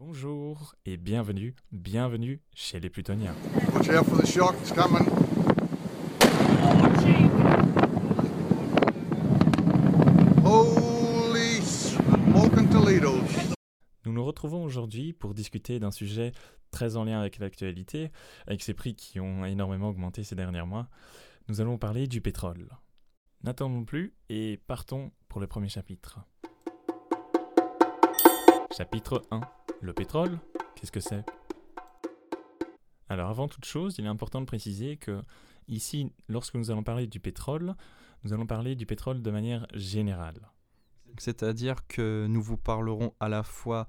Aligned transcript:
Bonjour 0.00 0.74
et 0.86 0.96
bienvenue, 0.96 1.54
bienvenue 1.70 2.42
chez 2.52 2.80
les 2.80 2.90
Plutoniens. 2.90 3.36
Watch 3.72 3.90
out 3.90 4.04
for 4.04 4.20
the 4.20 4.26
shark, 4.26 4.56
it's 4.60 4.72
coming. 4.72 5.08
Holy 10.44 11.62
smoking. 11.62 12.68
Nous 14.04 14.12
nous 14.12 14.24
retrouvons 14.24 14.64
aujourd'hui 14.64 15.12
pour 15.12 15.32
discuter 15.32 15.78
d'un 15.78 15.92
sujet 15.92 16.32
très 16.72 16.96
en 16.96 17.04
lien 17.04 17.20
avec 17.20 17.38
l'actualité, 17.38 18.10
avec 18.48 18.64
ces 18.64 18.74
prix 18.74 18.96
qui 18.96 19.20
ont 19.20 19.44
énormément 19.44 19.90
augmenté 19.90 20.24
ces 20.24 20.34
derniers 20.34 20.64
mois. 20.64 20.88
Nous 21.46 21.60
allons 21.60 21.78
parler 21.78 22.08
du 22.08 22.20
pétrole. 22.20 22.68
N'attendons 23.44 23.84
plus 23.84 24.12
et 24.28 24.60
partons 24.66 25.12
pour 25.28 25.40
le 25.40 25.46
premier 25.46 25.68
chapitre. 25.68 26.18
Chapitre 28.76 29.22
1. 29.30 29.40
Le 29.84 29.92
pétrole, 29.92 30.38
qu'est-ce 30.76 30.90
que 30.90 30.98
c'est? 30.98 31.26
Alors 33.10 33.28
avant 33.28 33.48
toute 33.48 33.66
chose, 33.66 33.96
il 33.98 34.06
est 34.06 34.08
important 34.08 34.40
de 34.40 34.46
préciser 34.46 34.96
que 34.96 35.20
ici, 35.68 36.10
lorsque 36.26 36.54
nous 36.54 36.70
allons 36.70 36.82
parler 36.82 37.06
du 37.06 37.20
pétrole, 37.20 37.74
nous 38.22 38.32
allons 38.32 38.46
parler 38.46 38.76
du 38.76 38.86
pétrole 38.86 39.20
de 39.20 39.30
manière 39.30 39.66
générale. 39.74 40.40
C'est-à-dire 41.18 41.86
que 41.86 42.26
nous 42.30 42.40
vous 42.40 42.56
parlerons 42.56 43.12
à 43.20 43.28
la 43.28 43.42
fois 43.42 43.86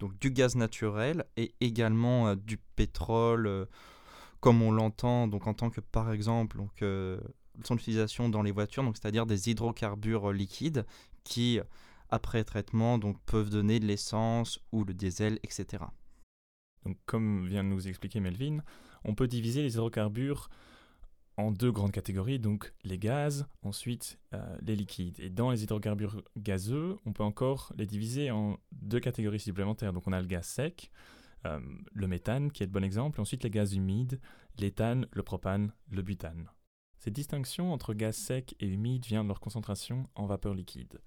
donc, 0.00 0.18
du 0.18 0.32
gaz 0.32 0.56
naturel 0.56 1.24
et 1.36 1.54
également 1.60 2.26
euh, 2.26 2.34
du 2.34 2.56
pétrole, 2.56 3.46
euh, 3.46 3.66
comme 4.40 4.62
on 4.62 4.72
l'entend 4.72 5.28
donc 5.28 5.46
en 5.46 5.54
tant 5.54 5.70
que 5.70 5.80
par 5.80 6.10
exemple 6.10 6.56
donc, 6.56 6.82
euh, 6.82 7.20
son 7.62 7.76
utilisation 7.76 8.28
dans 8.28 8.42
les 8.42 8.50
voitures, 8.50 8.82
donc 8.82 8.96
c'est-à-dire 8.96 9.26
des 9.26 9.48
hydrocarbures 9.48 10.32
liquides 10.32 10.84
qui 11.22 11.60
après 12.10 12.44
traitement 12.44 12.98
donc 12.98 13.20
peuvent 13.24 13.50
donner 13.50 13.80
de 13.80 13.86
l'essence 13.86 14.60
ou 14.72 14.84
le 14.84 14.94
diesel, 14.94 15.38
etc. 15.42 15.84
Comme 17.04 17.48
vient 17.48 17.64
de 17.64 17.68
nous 17.68 17.88
expliquer 17.88 18.20
Melvin, 18.20 18.58
on 19.04 19.14
peut 19.14 19.26
diviser 19.26 19.62
les 19.62 19.74
hydrocarbures 19.74 20.48
en 21.36 21.50
deux 21.50 21.70
grandes 21.70 21.92
catégories, 21.92 22.38
donc 22.38 22.72
les 22.84 22.98
gaz, 22.98 23.46
ensuite 23.62 24.18
euh, 24.32 24.56
les 24.62 24.74
liquides. 24.74 25.20
Et 25.20 25.28
dans 25.28 25.50
les 25.50 25.64
hydrocarbures 25.64 26.22
gazeux, 26.36 26.96
on 27.04 27.12
peut 27.12 27.22
encore 27.22 27.72
les 27.76 27.86
diviser 27.86 28.30
en 28.30 28.58
deux 28.72 29.00
catégories 29.00 29.40
supplémentaires. 29.40 29.92
Donc 29.92 30.06
on 30.06 30.12
a 30.12 30.20
le 30.20 30.26
gaz 30.26 30.46
sec, 30.46 30.90
euh, 31.44 31.60
le 31.92 32.06
méthane 32.08 32.50
qui 32.50 32.62
est 32.62 32.66
le 32.66 32.72
bon 32.72 32.84
exemple, 32.84 33.18
et 33.18 33.20
ensuite 33.20 33.44
les 33.44 33.50
gaz 33.50 33.74
humides, 33.74 34.18
l'éthane, 34.58 35.06
le 35.12 35.22
propane, 35.22 35.72
le 35.90 36.02
butane. 36.02 36.48
Cette 36.98 37.14
distinction 37.14 37.72
entre 37.72 37.92
gaz 37.92 38.16
sec 38.16 38.56
et 38.58 38.66
humide 38.66 39.04
vient 39.04 39.22
de 39.22 39.28
leur 39.28 39.40
concentration 39.40 40.08
en 40.14 40.26
vapeur 40.26 40.54
liquide. 40.54 41.00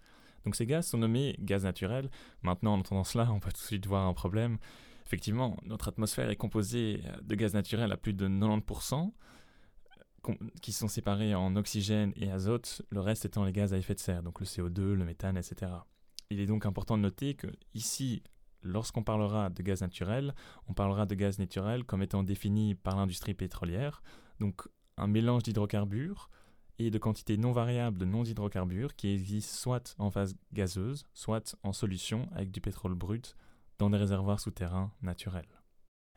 Donc 0.45 0.55
ces 0.55 0.65
gaz 0.65 0.87
sont 0.87 0.97
nommés 0.97 1.35
gaz 1.39 1.63
naturels. 1.63 2.09
Maintenant, 2.41 2.73
en 2.73 2.79
entendant 2.79 3.03
cela, 3.03 3.29
on 3.33 3.39
peut 3.39 3.51
tout 3.51 3.61
de 3.61 3.65
suite 3.65 3.85
voir 3.87 4.05
un 4.07 4.13
problème. 4.13 4.57
Effectivement, 5.05 5.57
notre 5.63 5.87
atmosphère 5.87 6.29
est 6.29 6.35
composée 6.35 7.01
de 7.23 7.35
gaz 7.35 7.53
naturels 7.53 7.91
à 7.91 7.97
plus 7.97 8.13
de 8.13 8.27
90%, 8.27 9.11
com- 10.21 10.37
qui 10.61 10.71
sont 10.71 10.87
séparés 10.87 11.33
en 11.33 11.55
oxygène 11.55 12.13
et 12.15 12.31
azote, 12.31 12.83
le 12.89 12.99
reste 12.99 13.25
étant 13.25 13.43
les 13.43 13.51
gaz 13.51 13.73
à 13.73 13.77
effet 13.77 13.95
de 13.95 13.99
serre, 13.99 14.21
donc 14.21 14.39
le 14.39 14.45
CO2, 14.45 14.93
le 14.93 15.05
méthane, 15.05 15.35
etc. 15.37 15.71
Il 16.29 16.39
est 16.39 16.45
donc 16.45 16.67
important 16.67 16.95
de 16.95 17.01
noter 17.01 17.33
que 17.33 17.47
ici, 17.73 18.21
lorsqu'on 18.61 19.01
parlera 19.01 19.49
de 19.49 19.63
gaz 19.63 19.81
naturel, 19.81 20.35
on 20.67 20.73
parlera 20.73 21.07
de 21.07 21.15
gaz 21.15 21.39
naturel 21.39 21.85
comme 21.85 22.03
étant 22.03 22.21
défini 22.21 22.75
par 22.75 22.95
l'industrie 22.95 23.33
pétrolière, 23.33 24.03
donc 24.39 24.61
un 24.97 25.07
mélange 25.07 25.41
d'hydrocarbures 25.41 26.29
et 26.79 26.89
de 26.89 26.97
quantités 26.97 27.37
non 27.37 27.51
variables 27.51 27.97
de 27.97 28.05
non-hydrocarbures 28.05 28.95
qui 28.95 29.09
existent 29.09 29.55
soit 29.55 29.95
en 29.99 30.09
phase 30.09 30.35
gazeuse, 30.53 31.05
soit 31.13 31.57
en 31.63 31.73
solution 31.73 32.29
avec 32.33 32.51
du 32.51 32.61
pétrole 32.61 32.95
brut 32.95 33.35
dans 33.77 33.89
des 33.89 33.97
réservoirs 33.97 34.39
souterrains 34.39 34.91
naturels. 35.01 35.61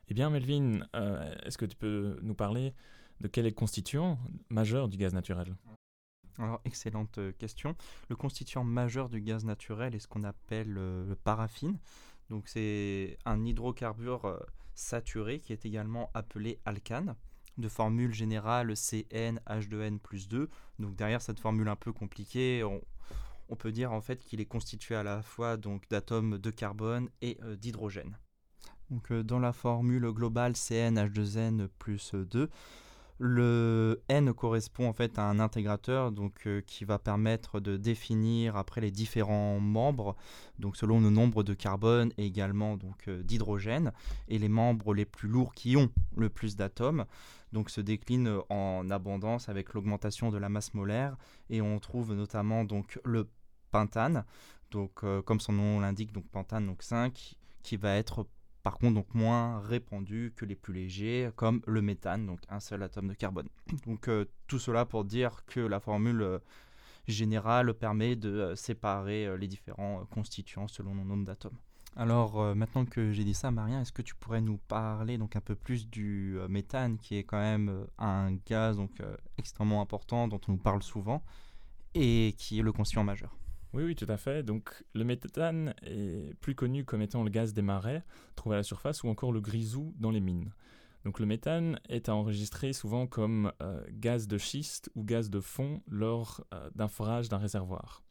Eh 0.09 0.15
bien, 0.15 0.31
Melvin, 0.31 0.81
euh, 0.95 1.35
est-ce 1.45 1.59
que 1.59 1.67
tu 1.67 1.77
peux 1.77 2.19
nous 2.23 2.35
parler 2.35 2.75
de 3.21 3.29
quel 3.29 3.47
est 3.47 3.51
le 3.51 3.55
constituant 3.55 4.19
majeur 4.51 4.89
du 4.89 4.97
gaz 4.97 5.13
naturel? 5.13 5.55
Alors, 6.39 6.61
excellente 6.65 7.19
euh, 7.19 7.33
question. 7.33 7.77
Le 8.09 8.17
constituant 8.17 8.65
majeur 8.65 9.09
du 9.09 9.21
gaz 9.21 9.45
naturel 9.45 9.95
est 9.95 9.99
ce 9.99 10.09
qu'on 10.09 10.25
appelle 10.25 10.77
euh, 10.79 11.07
le 11.07 11.15
paraffine. 11.15 11.79
Donc, 12.31 12.49
c'est 12.49 13.19
un 13.25 13.45
hydrocarbure 13.45 14.41
saturé 14.75 15.39
qui 15.39 15.53
est 15.53 15.67
également 15.67 16.11
appelé 16.15 16.59
alcane, 16.65 17.15
de 17.59 17.69
formule 17.69 18.13
générale 18.13 18.73
CnH2n 18.73 19.99
plus 19.99 20.29
2. 20.29 20.49
Donc, 20.79 20.97
derrière 20.97 21.23
cette 21.23 21.41
formule 21.41 21.69
un 21.69 21.77
peu 21.77 21.93
compliquée, 21.93 22.65
on, 22.65 23.57
peut 23.57 23.73
dire 23.73 23.93
en 23.93 24.01
fait 24.01 24.25
qu'il 24.25 24.41
est 24.41 24.47
constitué 24.47 24.95
à 24.95 25.03
la 25.03 25.21
fois 25.21 25.59
donc 25.59 25.87
d'atomes 25.91 26.39
de 26.39 26.51
carbone 26.51 27.11
et 27.21 27.37
euh, 27.43 27.55
d'hydrogène. 27.55 28.17
Donc, 28.91 29.13
euh, 29.13 29.23
dans 29.23 29.39
la 29.39 29.53
formule 29.53 30.11
globale 30.11 30.53
CnH2n 30.53 31.69
plus 31.79 32.15
2, 32.15 32.49
le 33.19 34.03
N 34.09 34.33
correspond 34.33 34.89
en 34.89 34.95
fait 34.95 35.19
à 35.19 35.25
un 35.29 35.39
intégrateur 35.39 36.13
donc, 36.13 36.47
euh, 36.47 36.63
qui 36.63 36.87
va 36.87 36.99
permettre 36.99 37.61
de 37.61 37.77
définir 37.77 38.57
après 38.57 38.81
les 38.81 38.91
différents 38.91 39.61
membres, 39.61 40.17
donc 40.59 40.77
selon 40.79 40.99
le 40.99 41.11
nombre 41.11 41.43
de 41.43 41.53
carbone 41.53 42.11
et 42.17 42.25
également 42.25 42.79
donc 42.79 43.11
d'hydrogène, 43.11 43.93
et 44.29 44.39
les 44.39 44.49
membres 44.49 44.95
les 44.95 45.05
plus 45.05 45.29
lourds 45.29 45.55
qui 45.55 45.77
ont 45.77 45.91
le 46.17 46.31
plus 46.31 46.57
d'atomes 46.57 47.05
donc 47.53 47.71
se 47.71 47.81
déclinent 47.81 48.41
en 48.49 48.91
abondance 48.91 49.49
avec 49.49 49.75
l'augmentation 49.75 50.31
de 50.31 50.39
la 50.39 50.49
masse 50.49 50.75
molaire 50.75 51.17
et 51.51 51.61
on 51.61 51.79
trouve 51.79 52.15
notamment 52.15 52.65
donc 52.65 52.99
le 53.05 53.29
pentane, 53.71 54.25
donc 54.71 55.05
euh, 55.05 55.23
comme 55.23 55.41
son 55.41 55.53
nom 55.53 55.81
l'indique 55.81 56.13
donc 56.13 56.29
pentane 56.29 56.67
donc 56.67 56.83
5 56.83 57.35
qui 57.63 57.77
va 57.77 57.97
être 57.97 58.27
par 58.63 58.79
contre 58.79 58.95
donc 58.95 59.15
moins 59.15 59.61
répandu 59.61 60.33
que 60.37 60.45
les 60.45 60.57
plus 60.57 60.75
légers 60.75 61.31
comme 61.37 61.63
le 61.67 61.83
méthane, 61.83 62.27
donc 62.27 62.41
un 62.49 62.61
seul 62.61 62.83
atome 62.83 63.09
de 63.09 63.15
carbone. 63.15 63.49
Donc 63.87 64.09
euh, 64.09 64.25
tout 64.47 64.59
cela 64.59 64.85
pour 64.85 65.05
dire 65.05 65.45
que 65.47 65.61
la 65.61 65.81
formule 65.81 66.23
euh, 66.23 66.39
générale 67.09 67.75
permet 67.75 68.17
de 68.17 68.31
euh, 68.31 68.57
séparer 68.57 69.27
euh, 69.27 69.37
les 69.37 69.49
différents 69.49 70.01
euh, 70.01 70.05
constituants 70.05 70.69
selon 70.69 70.95
le 70.95 71.03
nombre 71.05 71.25
d'atomes. 71.25 71.57
Alors 71.95 72.41
euh, 72.41 72.55
maintenant 72.55 72.87
que 72.87 73.13
j'ai 73.13 73.25
dit 73.25 73.35
ça, 73.35 73.51
Marien, 73.51 73.83
est-ce 73.83 73.93
que 73.93 74.01
tu 74.01 74.15
pourrais 74.15 74.41
nous 74.41 74.57
parler 74.57 75.19
donc 75.19 75.37
un 75.37 75.43
peu 75.43 75.55
plus 75.55 75.89
du 75.89 76.39
euh, 76.39 76.49
méthane 76.49 76.97
qui 76.97 77.17
est 77.17 77.25
quand 77.25 77.39
même 77.39 77.69
euh, 77.69 77.85
un 77.99 78.33
gaz 78.47 78.77
donc 78.77 79.03
extrêmement 79.37 79.83
important 79.83 80.27
dont 80.27 80.41
on 80.49 80.53
nous 80.53 80.59
parle 80.59 80.83
souvent 80.83 81.23
et 81.95 82.35
qui 82.39 82.59
est 82.59 82.63
le 82.63 82.73
constituant 82.73 83.05
majeur? 83.05 83.37
Oui, 83.75 83.85
oui, 83.85 83.95
tout 83.95 84.07
à 84.09 84.19
fait. 84.19 84.43
Donc, 84.43 84.85
le 84.93 85.03
méthane 85.03 85.75
est 85.83 86.35
plus 86.41 86.55
connu 86.55 86.85
comme 86.85 87.01
étant 87.01 87.23
le 87.23 87.31
gaz 87.31 87.55
des 87.55 87.63
marais, 87.63 88.05
trouvé 88.37 88.57
à 88.57 88.59
la 88.59 88.63
surface, 88.63 89.03
ou 89.03 89.09
encore 89.09 89.33
le 89.33 89.41
grisou 89.41 89.95
dans 89.99 90.11
les 90.11 90.21
mines. 90.21 90.53
Donc, 91.07 91.19
le 91.19 91.25
méthane 91.25 91.81
est 91.89 92.11
enregistré 92.11 92.75
souvent 92.75 93.07
comme 93.07 93.51
gaz 93.93 94.29
de 94.29 94.37
schiste 94.37 94.91
ou 94.95 95.05
gaz 95.05 95.31
de 95.31 95.41
fond 95.41 95.81
lors 95.89 96.45
d'un 96.75 96.89
forage 96.89 97.31
d'un 97.31 97.39
réservoir. 97.39 98.03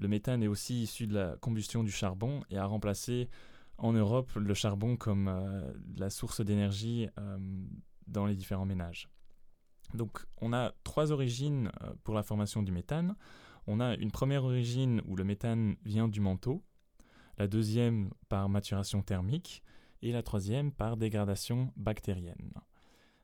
Le 0.00 0.08
méthane 0.08 0.42
est 0.42 0.48
aussi 0.48 0.82
issu 0.82 1.06
de 1.06 1.14
la 1.14 1.36
combustion 1.36 1.84
du 1.84 1.90
charbon 1.90 2.42
et 2.50 2.56
a 2.56 2.64
remplacé 2.64 3.28
en 3.76 3.92
Europe 3.92 4.32
le 4.34 4.54
charbon 4.54 4.96
comme 4.96 5.28
euh, 5.28 5.72
la 5.96 6.08
source 6.08 6.40
d'énergie 6.40 7.08
euh, 7.18 7.38
dans 8.06 8.26
les 8.26 8.34
différents 8.34 8.64
ménages. 8.64 9.08
Donc, 9.94 10.24
on 10.40 10.52
a 10.54 10.72
trois 10.84 11.12
origines 11.12 11.70
euh, 11.82 11.92
pour 12.02 12.14
la 12.14 12.22
formation 12.22 12.62
du 12.62 12.72
méthane. 12.72 13.14
On 13.66 13.78
a 13.78 13.94
une 13.96 14.10
première 14.10 14.44
origine 14.44 15.02
où 15.06 15.16
le 15.16 15.24
méthane 15.24 15.76
vient 15.84 16.08
du 16.08 16.20
manteau, 16.20 16.64
la 17.36 17.46
deuxième 17.46 18.10
par 18.28 18.48
maturation 18.48 19.02
thermique 19.02 19.62
et 20.00 20.12
la 20.12 20.22
troisième 20.22 20.72
par 20.72 20.96
dégradation 20.96 21.72
bactérienne. 21.76 22.52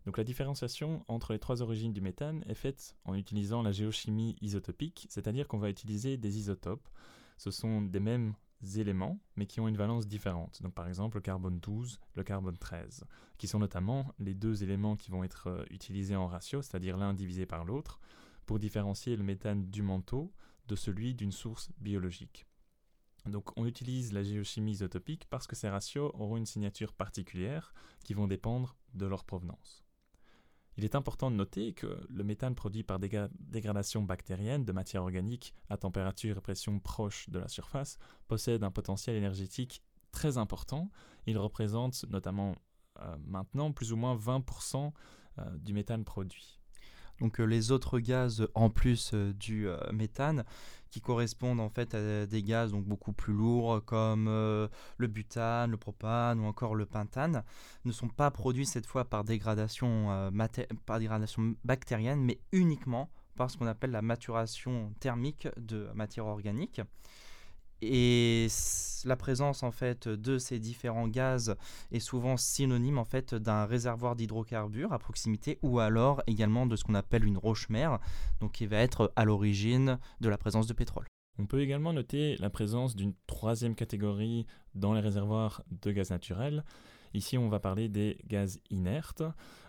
Donc 0.06 0.18
la 0.18 0.24
différenciation 0.24 1.04
entre 1.08 1.32
les 1.32 1.40
trois 1.40 1.62
origines 1.62 1.92
du 1.92 2.00
méthane 2.00 2.44
est 2.46 2.54
faite 2.54 2.96
en 3.04 3.14
utilisant 3.14 3.62
la 3.62 3.72
géochimie 3.72 4.36
isotopique, 4.40 5.06
c'est-à-dire 5.10 5.48
qu'on 5.48 5.58
va 5.58 5.68
utiliser 5.68 6.16
des 6.16 6.38
isotopes. 6.38 6.88
Ce 7.38 7.50
sont 7.50 7.82
des 7.82 7.98
mêmes 7.98 8.34
éléments, 8.76 9.18
mais 9.34 9.46
qui 9.46 9.58
ont 9.58 9.66
une 9.66 9.76
valence 9.76 10.06
différente. 10.06 10.62
Par 10.74 10.86
exemple 10.86 11.16
le 11.16 11.22
carbone 11.22 11.58
12, 11.58 12.00
le 12.14 12.22
carbone 12.22 12.56
13, 12.56 13.04
qui 13.36 13.48
sont 13.48 13.58
notamment 13.58 14.14
les 14.20 14.34
deux 14.34 14.62
éléments 14.62 14.96
qui 14.96 15.10
vont 15.10 15.24
être 15.24 15.48
euh, 15.48 15.64
utilisés 15.70 16.16
en 16.16 16.28
ratio, 16.28 16.62
c'est-à-dire 16.62 16.96
l'un 16.96 17.12
divisé 17.12 17.44
par 17.44 17.64
l'autre, 17.64 18.00
pour 18.46 18.60
différencier 18.60 19.16
le 19.16 19.24
méthane 19.24 19.66
du 19.70 19.82
manteau 19.82 20.32
de 20.68 20.76
celui 20.76 21.14
d'une 21.14 21.32
source 21.32 21.70
biologique. 21.78 22.46
Donc 23.26 23.50
on 23.58 23.66
utilise 23.66 24.12
la 24.12 24.22
géochimie 24.22 24.70
isotopique 24.70 25.26
parce 25.28 25.48
que 25.48 25.56
ces 25.56 25.68
ratios 25.68 26.12
auront 26.14 26.36
une 26.36 26.46
signature 26.46 26.92
particulière 26.92 27.74
qui 28.04 28.14
vont 28.14 28.28
dépendre 28.28 28.76
de 28.94 29.06
leur 29.06 29.24
provenance. 29.24 29.85
Il 30.76 30.84
est 30.84 30.94
important 30.94 31.30
de 31.30 31.36
noter 31.36 31.72
que 31.72 32.06
le 32.10 32.24
méthane 32.24 32.54
produit 32.54 32.82
par 32.82 32.98
dégra- 32.98 33.30
dégradation 33.40 34.02
bactérienne 34.02 34.64
de 34.64 34.72
matière 34.72 35.02
organique 35.02 35.54
à 35.70 35.76
température 35.76 36.36
et 36.36 36.40
pression 36.40 36.78
proche 36.78 37.30
de 37.30 37.38
la 37.38 37.48
surface 37.48 37.98
possède 38.28 38.62
un 38.62 38.70
potentiel 38.70 39.16
énergétique 39.16 39.82
très 40.12 40.38
important. 40.38 40.90
Il 41.26 41.38
représente 41.38 42.04
notamment 42.10 42.54
euh, 43.00 43.16
maintenant 43.26 43.72
plus 43.72 43.92
ou 43.92 43.96
moins 43.96 44.16
20% 44.16 44.92
euh, 45.38 45.56
du 45.58 45.72
méthane 45.72 46.04
produit. 46.04 46.60
Donc 47.20 47.38
les 47.38 47.72
autres 47.72 47.98
gaz 47.98 48.46
en 48.54 48.68
plus 48.68 49.14
du 49.14 49.68
méthane 49.90 50.44
qui 50.96 51.02
correspondent 51.02 51.60
en 51.60 51.68
fait 51.68 51.94
à 51.94 52.24
des 52.24 52.42
gaz 52.42 52.72
donc 52.72 52.86
beaucoup 52.86 53.12
plus 53.12 53.34
lourds 53.34 53.84
comme 53.84 54.24
le 54.26 55.06
butane, 55.06 55.70
le 55.70 55.76
propane 55.76 56.40
ou 56.40 56.44
encore 56.44 56.74
le 56.74 56.86
pentane 56.86 57.44
ne 57.84 57.92
sont 57.92 58.08
pas 58.08 58.30
produits 58.30 58.64
cette 58.64 58.86
fois 58.86 59.04
par 59.04 59.22
dégradation, 59.22 60.30
par 60.86 60.98
dégradation 60.98 61.54
bactérienne 61.64 62.22
mais 62.22 62.40
uniquement 62.52 63.10
par 63.36 63.50
ce 63.50 63.58
qu'on 63.58 63.66
appelle 63.66 63.90
la 63.90 64.00
maturation 64.00 64.94
thermique 64.98 65.48
de 65.58 65.90
matière 65.94 66.24
organique. 66.24 66.80
Et 67.82 68.46
la 69.04 69.16
présence 69.16 69.62
en 69.62 69.70
fait 69.70 70.08
de 70.08 70.38
ces 70.38 70.58
différents 70.58 71.08
gaz 71.08 71.56
est 71.92 72.00
souvent 72.00 72.36
synonyme 72.36 72.98
en 72.98 73.04
fait 73.04 73.34
d'un 73.34 73.66
réservoir 73.66 74.16
d'hydrocarbures 74.16 74.92
à 74.92 74.98
proximité 74.98 75.58
ou 75.62 75.78
alors 75.78 76.22
également 76.26 76.66
de 76.66 76.76
ce 76.76 76.84
qu'on 76.84 76.94
appelle 76.94 77.24
une 77.24 77.38
roche-mère, 77.38 77.98
donc 78.40 78.52
qui 78.52 78.66
va 78.66 78.78
être 78.78 79.12
à 79.16 79.24
l'origine 79.24 79.98
de 80.20 80.28
la 80.28 80.38
présence 80.38 80.66
de 80.66 80.72
pétrole. 80.72 81.06
On 81.38 81.46
peut 81.46 81.60
également 81.60 81.92
noter 81.92 82.36
la 82.38 82.48
présence 82.48 82.96
d'une 82.96 83.12
troisième 83.26 83.74
catégorie 83.74 84.46
dans 84.74 84.94
les 84.94 85.00
réservoirs 85.00 85.62
de 85.82 85.90
gaz 85.90 86.10
naturel. 86.10 86.64
Ici, 87.12 87.36
on 87.36 87.48
va 87.48 87.60
parler 87.60 87.88
des 87.88 88.18
gaz 88.26 88.58
inertes. 88.70 89.22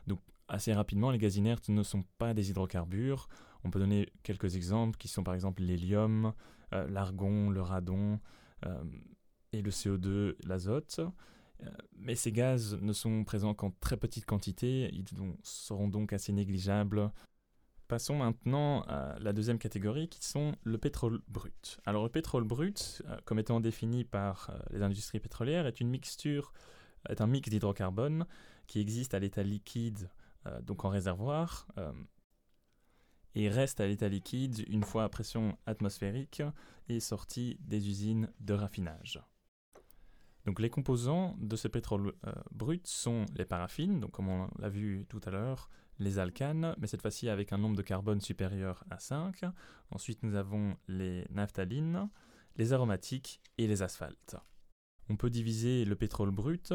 Donc, 0.07 0.19
assez 0.48 0.74
rapidement, 0.74 1.12
les 1.12 1.18
gaz 1.18 1.36
inertes 1.36 1.68
ne 1.68 1.83
sont 1.83 2.03
pas 2.18 2.33
des 2.33 2.50
hydrocarbures. 2.50 3.27
On 3.65 3.69
peut 3.69 3.80
donner 3.80 4.07
quelques 4.24 4.56
exemples 4.56 4.98
qui 4.98 5.10
sont 5.10 5.24
par 5.24 5.33
exemple 5.33 5.62
l'hélium, 5.62 6.33
l'argon, 6.72 7.50
le 7.50 7.62
radon 7.62 8.19
euh, 8.66 8.84
et 9.54 9.62
le 9.62 9.72
CO2, 9.72 10.36
l'azote. 10.46 11.00
Euh, 11.64 11.69
mais 11.96 12.16
ces 12.16 12.31
gaz 12.31 12.78
ne 12.81 12.94
sont 12.94 13.24
présents 13.24 13.54
qu'en 13.54 13.72
très 13.72 13.98
petite 13.98 14.25
quantité, 14.25 14.90
ils 14.94 15.06
seront 15.44 15.88
donc 15.88 16.14
assez 16.14 16.34
négligeables. 16.34 17.12
Passons 17.88 18.16
maintenant 18.16 18.81
à 18.81 19.18
la 19.19 19.31
deuxième 19.31 19.58
catégorie 19.58 20.10
qui 20.10 20.24
sont 20.25 20.56
le 20.64 20.78
pétrole 20.78 21.22
brut. 21.30 21.80
Alors 21.86 22.04
le 22.04 22.10
pétrole 22.10 22.44
brut, 22.44 23.02
comme 23.24 23.40
étant 23.40 23.62
défini 23.62 24.04
par 24.04 24.52
les 24.72 24.81
industries 24.81 25.22
pétrolières, 25.22 25.66
est 25.66 25.80
une 25.80 25.88
mixture, 25.88 26.52
est 27.08 27.22
un 27.22 27.28
mix 27.28 27.50
d'hydrocarbone 27.50 28.25
qui 28.68 28.81
existe 28.81 29.13
à 29.13 29.20
l'état 29.20 29.42
liquide, 29.42 30.10
donc 30.63 30.84
en 30.84 30.90
réservoir, 30.90 31.66
et 33.35 33.50
reste 33.50 33.79
à 33.79 33.88
l'état 33.88 34.09
liquide 34.09 34.63
une 34.68 34.83
fois 34.83 35.03
à 35.03 35.09
pression 35.09 35.57
atmosphérique 35.65 36.41
et 36.89 37.00
sorti 37.00 37.57
des 37.62 37.88
usines 37.88 38.31
de 38.39 38.53
raffinage. 38.53 39.21
Donc 40.45 40.62
les 40.62 40.69
composants 40.69 41.35
de 41.39 41.57
ce 41.57 41.68
pétrole 41.68 42.13
euh, 42.25 42.31
brut 42.51 42.88
sont 42.88 43.25
les 43.35 43.44
paraffines, 43.44 44.00
donc 44.00 44.12
comme 44.12 44.29
on 44.29 44.50
l'a 44.59 44.69
vu 44.69 45.06
tout 45.09 45.19
à 45.25 45.29
l'heure, 45.29 45.69
les 46.00 46.19
alcanes, 46.19 46.74
mais 46.77 46.88
cette 46.88 47.01
fois-ci 47.01 47.27
avec 47.27 47.51
un 47.51 47.57
nombre 47.57 47.75
de 47.75 47.81
carbone 47.81 48.21
supérieur 48.21 48.85
à 48.89 48.97
5. 48.97 49.41
Ensuite 49.91 50.24
nous 50.24 50.35
avons 50.35 50.77
les 50.88 51.25
naphthalines, 51.31 52.09
les 52.56 52.71
aromatiques 52.71 53.41
et 53.57 53.68
les 53.68 53.81
asphaltes. 53.81 54.38
On 55.09 55.18
peut 55.18 55.29
diviser 55.29 55.85
le 55.85 55.95
pétrole 55.95 56.31
brut 56.31 56.74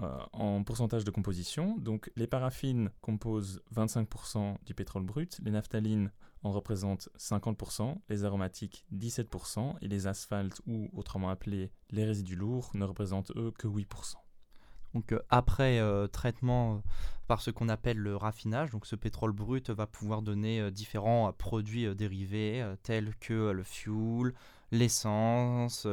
euh, 0.00 0.16
en 0.32 0.62
pourcentage 0.62 1.02
de 1.02 1.10
composition. 1.10 1.76
Donc 1.78 2.12
les 2.14 2.28
paraffines 2.28 2.90
composent 3.00 3.60
25% 3.74 4.56
du 4.64 4.72
pétrole 4.72 5.02
brut, 5.02 5.40
les 5.42 5.50
naphthalines 5.50 6.12
en 6.44 6.52
représentent 6.52 7.08
50%, 7.18 7.96
les 8.08 8.24
aromatiques 8.24 8.84
17% 8.94 9.74
et 9.82 9.88
les 9.88 10.06
asphaltes 10.06 10.60
ou 10.68 10.88
autrement 10.94 11.30
appelés 11.30 11.72
les 11.90 12.04
résidus 12.04 12.36
lourds 12.36 12.70
ne 12.74 12.84
représentent 12.84 13.32
eux 13.34 13.50
que 13.58 13.66
8%. 13.66 14.14
Donc 14.94 15.10
euh, 15.10 15.18
après 15.30 15.80
euh, 15.80 16.06
traitement 16.06 16.80
par 17.26 17.40
ce 17.40 17.50
qu'on 17.50 17.68
appelle 17.68 17.98
le 17.98 18.14
raffinage, 18.14 18.70
donc 18.70 18.86
ce 18.86 18.94
pétrole 18.94 19.32
brut 19.32 19.68
va 19.70 19.88
pouvoir 19.88 20.22
donner 20.22 20.70
différents 20.70 21.32
produits 21.32 21.92
dérivés 21.96 22.64
tels 22.84 23.16
que 23.16 23.50
le 23.50 23.64
fuel, 23.64 24.32
l'essence, 24.70 25.88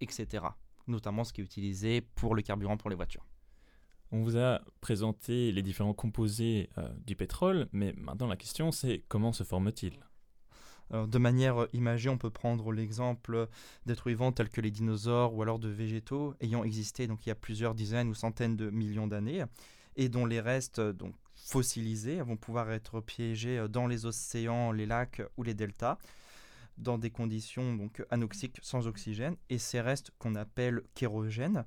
etc. 0.00 0.44
Notamment 0.86 1.24
ce 1.24 1.32
qui 1.32 1.40
est 1.40 1.44
utilisé 1.44 2.00
pour 2.00 2.36
le 2.36 2.42
carburant 2.42 2.76
pour 2.76 2.88
les 2.88 2.96
voitures. 2.96 3.27
On 4.10 4.22
vous 4.22 4.38
a 4.38 4.60
présenté 4.80 5.52
les 5.52 5.62
différents 5.62 5.94
composés 5.94 6.70
euh, 6.78 6.88
du 7.06 7.14
pétrole, 7.14 7.68
mais 7.72 7.92
maintenant 7.96 8.26
la 8.26 8.36
question 8.36 8.72
c'est 8.72 9.04
comment 9.08 9.32
se 9.32 9.44
forme-t-il? 9.44 9.98
De 10.90 11.18
manière 11.18 11.66
imagée, 11.74 12.08
on 12.08 12.16
peut 12.16 12.30
prendre 12.30 12.72
l'exemple 12.72 13.48
d'êtres 13.84 14.08
vivants 14.08 14.32
tels 14.32 14.48
que 14.48 14.62
les 14.62 14.70
dinosaures 14.70 15.34
ou 15.34 15.42
alors 15.42 15.58
de 15.58 15.68
végétaux 15.68 16.34
ayant 16.40 16.64
existé 16.64 17.06
donc 17.06 17.26
il 17.26 17.28
y 17.28 17.32
a 17.32 17.34
plusieurs 17.34 17.74
dizaines 17.74 18.08
ou 18.08 18.14
centaines 18.14 18.56
de 18.56 18.70
millions 18.70 19.06
d'années 19.06 19.44
et 19.96 20.08
dont 20.08 20.24
les 20.24 20.40
restes 20.40 20.80
donc 20.80 21.14
fossilisés 21.34 22.22
vont 22.22 22.38
pouvoir 22.38 22.70
être 22.72 23.02
piégés 23.02 23.66
dans 23.68 23.86
les 23.86 24.06
océans, 24.06 24.72
les 24.72 24.86
lacs 24.86 25.20
ou 25.36 25.42
les 25.42 25.52
deltas 25.52 25.98
dans 26.78 26.96
des 26.96 27.10
conditions 27.10 27.74
donc 27.74 28.02
anoxiques 28.10 28.58
sans 28.62 28.86
oxygène 28.86 29.36
et 29.50 29.58
ces 29.58 29.80
restes 29.80 30.12
qu'on 30.18 30.34
appelle 30.34 30.82
kérogènes 30.94 31.64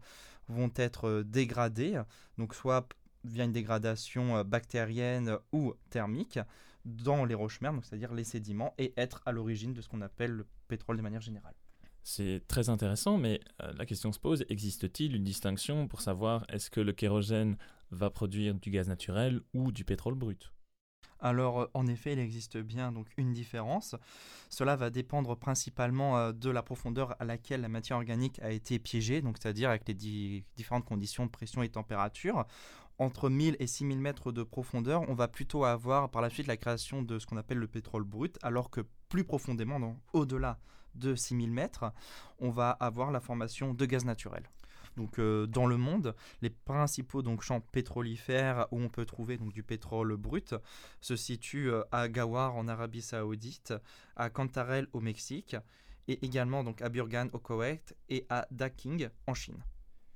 vont 0.52 0.72
être 0.76 1.08
euh, 1.08 1.24
dégradés, 1.24 2.02
donc 2.38 2.54
soit 2.54 2.88
via 3.24 3.44
une 3.44 3.52
dégradation 3.52 4.38
euh, 4.38 4.44
bactérienne 4.44 5.38
ou 5.52 5.74
thermique 5.90 6.40
dans 6.86 7.26
les 7.26 7.36
roches-mères, 7.36 7.74
c'est-à-dire 7.84 8.14
les 8.14 8.24
sédiments, 8.24 8.74
et 8.78 8.94
être 8.98 9.22
à 9.26 9.32
l'origine 9.32 9.74
de 9.74 9.82
ce 9.82 9.90
qu'on 9.90 10.02
appelle 10.02 10.32
le 10.32 10.48
pétrole 10.68 10.98
de 10.98 11.02
manière 11.02 11.22
générale. 11.22 11.54
C'est 12.04 12.42
très 12.48 12.70
intéressant, 12.70 13.18
mais 13.18 13.40
euh, 13.62 13.72
la 13.74 13.86
question 13.86 14.12
se 14.12 14.20
pose, 14.20 14.44
existe-t-il 14.50 15.16
une 15.16 15.24
distinction 15.24 15.88
pour 15.88 16.02
savoir 16.02 16.46
est-ce 16.50 16.72
que 16.72 16.82
le 16.82 16.94
kérogène 16.94 17.58
va 17.92 18.10
produire 18.10 18.56
du 18.56 18.72
gaz 18.72 18.88
naturel 18.88 19.42
ou 19.54 19.72
du 19.72 19.86
pétrole 19.86 20.16
brut? 20.16 20.52
Alors, 21.22 21.62
euh, 21.62 21.66
en 21.74 21.86
effet, 21.88 22.14
il 22.14 22.20
existe 22.20 22.58
bien 22.58 22.92
donc 22.92 23.08
une 23.16 23.32
différence. 23.32 23.96
Cela 24.50 24.76
va 24.76 24.90
dépendre 24.90 25.38
principalement 25.38 26.18
euh, 26.18 26.32
de 26.32 26.50
la 26.50 26.64
profondeur 26.64 27.16
à 27.20 27.26
laquelle 27.26 27.62
la 27.62 27.70
matière 27.70 27.98
organique 27.98 28.40
a 28.42 28.52
été 28.52 28.80
piégée, 28.80 29.22
donc 29.22 29.38
c'est-à-dire 29.40 29.70
avec 29.70 29.88
les 29.88 29.94
différentes 29.94 30.86
conditions 30.86 31.26
de 31.26 31.32
pression 31.32 31.62
et 31.62 31.70
température. 31.70 32.46
Entre 32.98 33.30
1000 33.30 33.56
et 33.60 33.68
6000 33.68 34.00
mètres 34.00 34.32
de 34.32 34.44
profondeur, 34.44 35.08
on 35.10 35.14
va 35.14 35.28
plutôt 35.28 35.64
avoir 35.64 36.10
par 36.10 36.22
la 36.22 36.30
suite 36.30 36.48
la 36.48 36.58
création 36.58 37.02
de 37.02 37.20
ce 37.20 37.26
qu'on 37.26 37.38
appelle 37.38 37.58
le 37.58 37.68
pétrole 37.68 38.04
brut, 38.04 38.38
alors 38.42 38.70
que 38.70 38.82
plus 39.10 39.24
profondément, 39.24 39.98
au-delà 40.14 40.60
de 40.96 41.16
6000 41.16 41.52
mètres, 41.52 41.92
on 42.40 42.50
va 42.50 42.72
avoir 42.72 43.12
la 43.12 43.20
formation 43.20 43.74
de 43.74 43.86
gaz 43.86 44.06
naturel. 44.06 44.50
Donc, 44.98 45.20
euh, 45.20 45.48
dans 45.48 45.66
le 45.66 45.78
monde, 45.78 46.16
les 46.42 46.50
principaux 46.50 47.22
donc, 47.22 47.42
champs 47.42 47.62
pétrolifères 47.62 48.68
où 48.72 48.80
on 48.80 48.90
peut 48.90 49.06
trouver 49.06 49.38
donc, 49.38 49.54
du 49.54 49.64
pétrole 49.64 50.16
brut 50.18 50.56
se 51.00 51.16
situent 51.16 51.72
euh, 51.72 51.84
à 51.92 52.08
Gawar 52.10 52.56
en 52.56 52.68
Arabie 52.68 53.02
Saoudite, 53.02 53.74
à 54.16 54.30
Cantarell 54.30 54.88
au 54.94 55.00
Mexique, 55.00 55.56
et 56.08 56.24
également 56.26 56.64
donc, 56.64 56.82
à 56.82 56.90
Burgan 56.90 57.30
au 57.34 57.40
Koweït 57.40 57.96
et 58.10 58.26
à 58.30 58.48
Daking 58.52 59.10
en 59.28 59.34
Chine. 59.34 59.64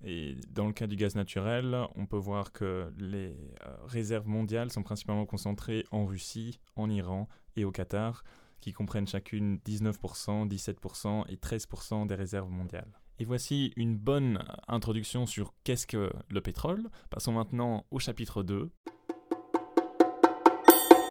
Et 0.03 0.35
dans 0.51 0.67
le 0.67 0.73
cas 0.73 0.87
du 0.87 0.95
gaz 0.95 1.15
naturel, 1.15 1.75
on 1.95 2.05
peut 2.05 2.17
voir 2.17 2.51
que 2.51 2.93
les 2.97 3.33
euh, 3.65 3.75
réserves 3.85 4.27
mondiales 4.27 4.71
sont 4.71 4.83
principalement 4.83 5.25
concentrées 5.25 5.85
en 5.91 6.05
Russie, 6.05 6.59
en 6.75 6.89
Iran 6.89 7.29
et 7.55 7.63
au 7.65 7.71
Qatar, 7.71 8.23
qui 8.59 8.73
comprennent 8.73 9.07
chacune 9.07 9.57
19%, 9.65 10.47
17% 10.47 11.25
et 11.29 11.37
13% 11.37 12.07
des 12.07 12.15
réserves 12.15 12.49
mondiales. 12.49 12.99
Et 13.17 13.23
voici 13.23 13.71
une 13.77 13.95
bonne 13.95 14.43
introduction 14.67 15.25
sur 15.25 15.53
qu'est-ce 15.63 15.87
que 15.87 16.11
le 16.29 16.41
pétrole. 16.41 16.89
Passons 17.09 17.31
maintenant 17.31 17.85
au 17.89 17.97
chapitre 17.97 18.43
2. 18.43 18.69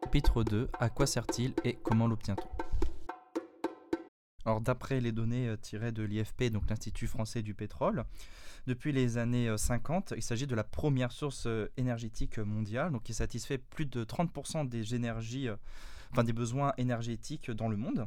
Chapitre 0.04 0.44
2, 0.44 0.68
à 0.78 0.90
quoi 0.90 1.06
sert-il 1.06 1.54
et 1.64 1.76
comment 1.82 2.06
l'obtient-on? 2.06 2.46
Alors 4.44 4.60
d'après 4.60 5.00
les 5.00 5.12
données 5.12 5.48
euh, 5.48 5.56
tirées 5.56 5.92
de 5.92 6.02
l'IFP, 6.02 6.50
donc 6.52 6.68
l'Institut 6.68 7.06
français 7.06 7.40
du 7.40 7.54
pétrole, 7.54 8.04
depuis 8.66 8.92
les 8.92 9.16
années 9.16 9.56
50, 9.56 10.12
euh, 10.12 10.16
il 10.18 10.22
s'agit 10.22 10.46
de 10.46 10.54
la 10.54 10.64
première 10.64 11.10
source 11.10 11.46
euh, 11.46 11.72
énergétique 11.78 12.38
mondiale, 12.38 12.92
qui 13.02 13.14
satisfait 13.14 13.56
plus 13.56 13.86
de 13.86 14.04
30% 14.04 14.68
des 14.68 14.94
énergies, 14.94 15.48
enfin 16.12 16.22
des 16.22 16.34
besoins 16.34 16.74
énergétiques 16.76 17.50
dans 17.50 17.68
le 17.68 17.78
monde. 17.78 18.06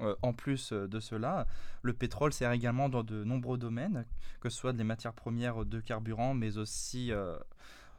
Euh, 0.00 0.14
en 0.22 0.32
plus 0.32 0.72
euh, 0.72 0.86
de 0.86 1.00
cela, 1.00 1.46
le 1.82 1.92
pétrole 1.92 2.32
sert 2.32 2.52
également 2.52 2.88
dans 2.88 3.02
de 3.02 3.24
nombreux 3.24 3.58
domaines, 3.58 4.04
que 4.40 4.48
ce 4.50 4.58
soit 4.58 4.72
des 4.72 4.84
matières 4.84 5.14
premières 5.14 5.64
de 5.64 5.80
carburant, 5.80 6.34
mais 6.34 6.58
aussi 6.58 7.12
euh, 7.12 7.36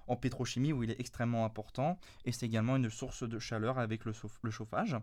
en 0.07 0.15
pétrochimie 0.15 0.73
où 0.73 0.83
il 0.83 0.91
est 0.91 0.99
extrêmement 0.99 1.45
important. 1.45 1.99
Et 2.25 2.31
c'est 2.31 2.45
également 2.45 2.75
une 2.75 2.89
source 2.89 3.27
de 3.27 3.39
chaleur 3.39 3.79
avec 3.79 4.05
le, 4.05 4.13
le 4.43 4.51
chauffage. 4.51 4.95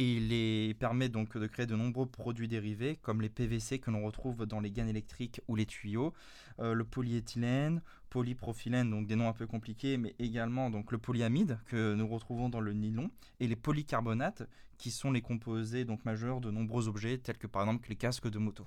Et 0.00 0.14
il 0.14 0.74
permet 0.76 1.08
donc 1.08 1.36
de 1.36 1.46
créer 1.48 1.66
de 1.66 1.74
nombreux 1.74 2.06
produits 2.06 2.46
dérivés 2.46 2.96
comme 3.02 3.20
les 3.20 3.28
PVC 3.28 3.80
que 3.80 3.90
l'on 3.90 4.04
retrouve 4.04 4.46
dans 4.46 4.60
les 4.60 4.70
gaines 4.70 4.88
électriques 4.88 5.40
ou 5.48 5.56
les 5.56 5.66
tuyaux, 5.66 6.14
le 6.60 6.84
polyéthylène, 6.84 7.82
polypropylène, 8.10 8.90
donc 8.90 9.06
des 9.06 9.16
noms 9.16 9.28
un 9.28 9.32
peu 9.32 9.46
compliqués, 9.46 9.96
mais 9.96 10.14
également 10.18 10.70
donc 10.70 10.92
le 10.92 10.98
polyamide 10.98 11.58
que 11.66 11.94
nous 11.94 12.08
retrouvons 12.08 12.48
dans 12.48 12.60
le 12.60 12.72
nylon 12.72 13.10
et 13.40 13.46
les 13.46 13.56
polycarbonates 13.56 14.48
qui 14.76 14.90
sont 14.90 15.10
les 15.10 15.22
composés 15.22 15.84
donc 15.84 16.04
majeurs 16.04 16.40
de 16.40 16.50
nombreux 16.50 16.88
objets 16.88 17.18
tels 17.18 17.38
que 17.38 17.46
par 17.46 17.62
exemple 17.62 17.88
les 17.88 17.96
casques 17.96 18.30
de 18.30 18.38
moto. 18.38 18.66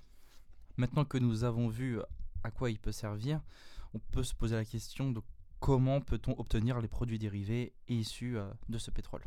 Maintenant 0.77 1.05
que 1.05 1.17
nous 1.17 1.43
avons 1.43 1.67
vu 1.67 1.99
à 2.43 2.51
quoi 2.51 2.71
il 2.71 2.79
peut 2.79 2.91
servir, 2.91 3.41
on 3.93 3.99
peut 3.99 4.23
se 4.23 4.33
poser 4.33 4.55
la 4.55 4.65
question 4.65 5.11
de 5.11 5.21
comment 5.59 6.01
peut-on 6.01 6.37
obtenir 6.39 6.79
les 6.81 6.87
produits 6.87 7.19
dérivés 7.19 7.73
issus 7.87 8.37
de 8.69 8.77
ce 8.77 8.91
pétrole? 8.91 9.23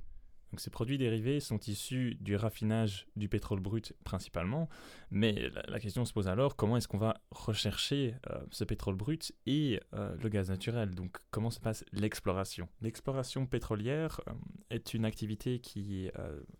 Donc 0.54 0.60
ces 0.60 0.70
produits 0.70 0.98
dérivés 0.98 1.40
sont 1.40 1.58
issus 1.66 2.16
du 2.20 2.36
raffinage 2.36 3.08
du 3.16 3.28
pétrole 3.28 3.58
brut 3.58 3.92
principalement, 4.04 4.68
mais 5.10 5.50
la, 5.66 5.80
question 5.80 6.04
se 6.04 6.12
pose 6.12 6.28
alors 6.28 6.54
comment 6.54 6.76
est-ce 6.76 6.86
qu'on 6.86 6.96
va 6.96 7.20
rechercher 7.32 8.14
euh, 8.30 8.38
ce 8.52 8.62
pétrole 8.62 8.94
brut 8.94 9.32
et 9.46 9.80
euh, 9.94 10.14
le 10.22 10.28
gaz 10.28 10.50
naturel? 10.50 10.94
Donc 10.94 11.16
comment 11.32 11.50
se 11.50 11.58
passe 11.58 11.84
l'exploration? 11.90 12.68
L'exploration 12.82 13.46
pétrolière 13.46 14.20
euh, 14.28 14.32
est 14.70 14.94
une 14.94 15.04
activité 15.04 15.58
qui 15.58 16.08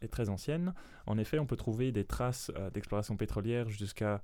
est 0.01 0.09
très 0.09 0.29
ancienne. 0.29 0.75
En 1.07 1.17
effet, 1.17 1.39
on 1.39 1.47
peut 1.47 1.55
trouver 1.57 1.93
des 1.93 2.05
traces 2.05 2.51
d'exploration 2.73 3.17
pétrolière 3.17 3.71
jusqu'à 3.71 4.23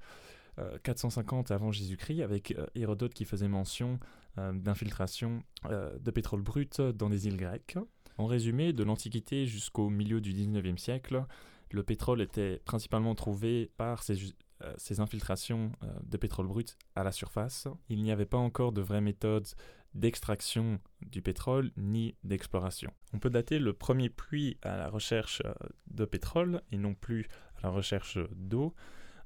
450 0.82 1.52
avant 1.52 1.70
Jésus-Christ, 1.70 2.22
avec 2.22 2.56
Hérodote 2.74 3.14
qui 3.14 3.24
faisait 3.24 3.46
mention 3.46 4.00
d'infiltration 4.36 5.44
de 5.64 6.10
pétrole 6.10 6.42
brut 6.42 6.80
dans 6.80 7.08
des 7.08 7.28
îles 7.28 7.36
grecques. 7.36 7.78
En 8.20 8.26
résumé, 8.26 8.74
de 8.74 8.84
l'Antiquité 8.84 9.46
jusqu'au 9.46 9.88
milieu 9.88 10.20
du 10.20 10.34
19e 10.34 10.76
siècle, 10.76 11.24
le 11.70 11.82
pétrole 11.82 12.20
était 12.20 12.60
principalement 12.66 13.14
trouvé 13.14 13.70
par 13.78 14.02
ces, 14.02 14.34
euh, 14.60 14.74
infiltrations 14.98 15.72
euh, 15.82 15.86
de 16.02 16.18
pétrole 16.18 16.46
brut 16.46 16.76
à 16.94 17.02
la 17.02 17.12
surface. 17.12 17.66
Il 17.88 18.02
n'y 18.02 18.12
avait 18.12 18.26
pas 18.26 18.36
encore 18.36 18.72
de 18.72 18.82
vraies 18.82 19.00
méthodes 19.00 19.46
d'extraction 19.94 20.80
du 21.00 21.22
pétrole 21.22 21.72
ni 21.78 22.14
d'exploration. 22.22 22.92
On 23.14 23.18
peut 23.18 23.30
dater 23.30 23.58
le 23.58 23.72
premier 23.72 24.10
puits 24.10 24.58
à 24.60 24.76
la 24.76 24.90
recherche 24.90 25.40
euh, 25.46 25.54
de 25.86 26.04
pétrole 26.04 26.60
et 26.72 26.76
non 26.76 26.92
plus 26.92 27.26
à 27.56 27.62
la 27.62 27.70
recherche 27.70 28.18
d'eau 28.32 28.74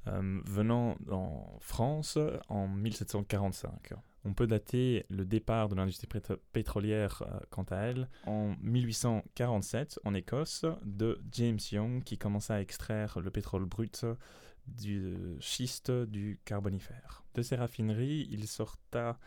venant 0.06 0.98
en 1.10 1.58
France 1.60 2.18
en 2.48 2.68
1745. 2.68 3.94
On 4.24 4.32
peut 4.32 4.46
dater 4.46 5.04
le 5.10 5.24
départ 5.24 5.68
de 5.68 5.74
l'industrie 5.74 6.08
pétrolière, 6.52 7.22
euh, 7.22 7.38
quant 7.50 7.64
à 7.64 7.76
elle, 7.76 8.08
en 8.26 8.54
1847 8.62 10.00
en 10.04 10.14
Écosse 10.14 10.64
de 10.82 11.20
James 11.32 11.58
Young 11.70 12.02
qui 12.02 12.16
commença 12.16 12.54
à 12.54 12.60
extraire 12.60 13.20
le 13.20 13.30
pétrole 13.30 13.66
brut 13.66 14.06
du 14.66 15.36
schiste 15.40 15.90
du 15.90 16.40
carbonifère. 16.46 17.22
De 17.34 17.42
ces 17.42 17.56
raffineries, 17.56 18.26
il 18.30 18.46
sorta 18.46 19.18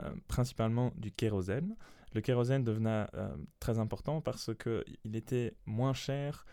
euh, 0.00 0.14
principalement 0.28 0.92
du 0.96 1.10
kérosène. 1.10 1.74
Le 2.14 2.20
kérosène 2.20 2.62
devenait 2.62 3.08
euh, 3.14 3.36
très 3.58 3.80
important 3.80 4.20
parce 4.20 4.52
qu'il 4.54 5.16
était 5.16 5.54
moins 5.66 5.94
cher 5.94 6.46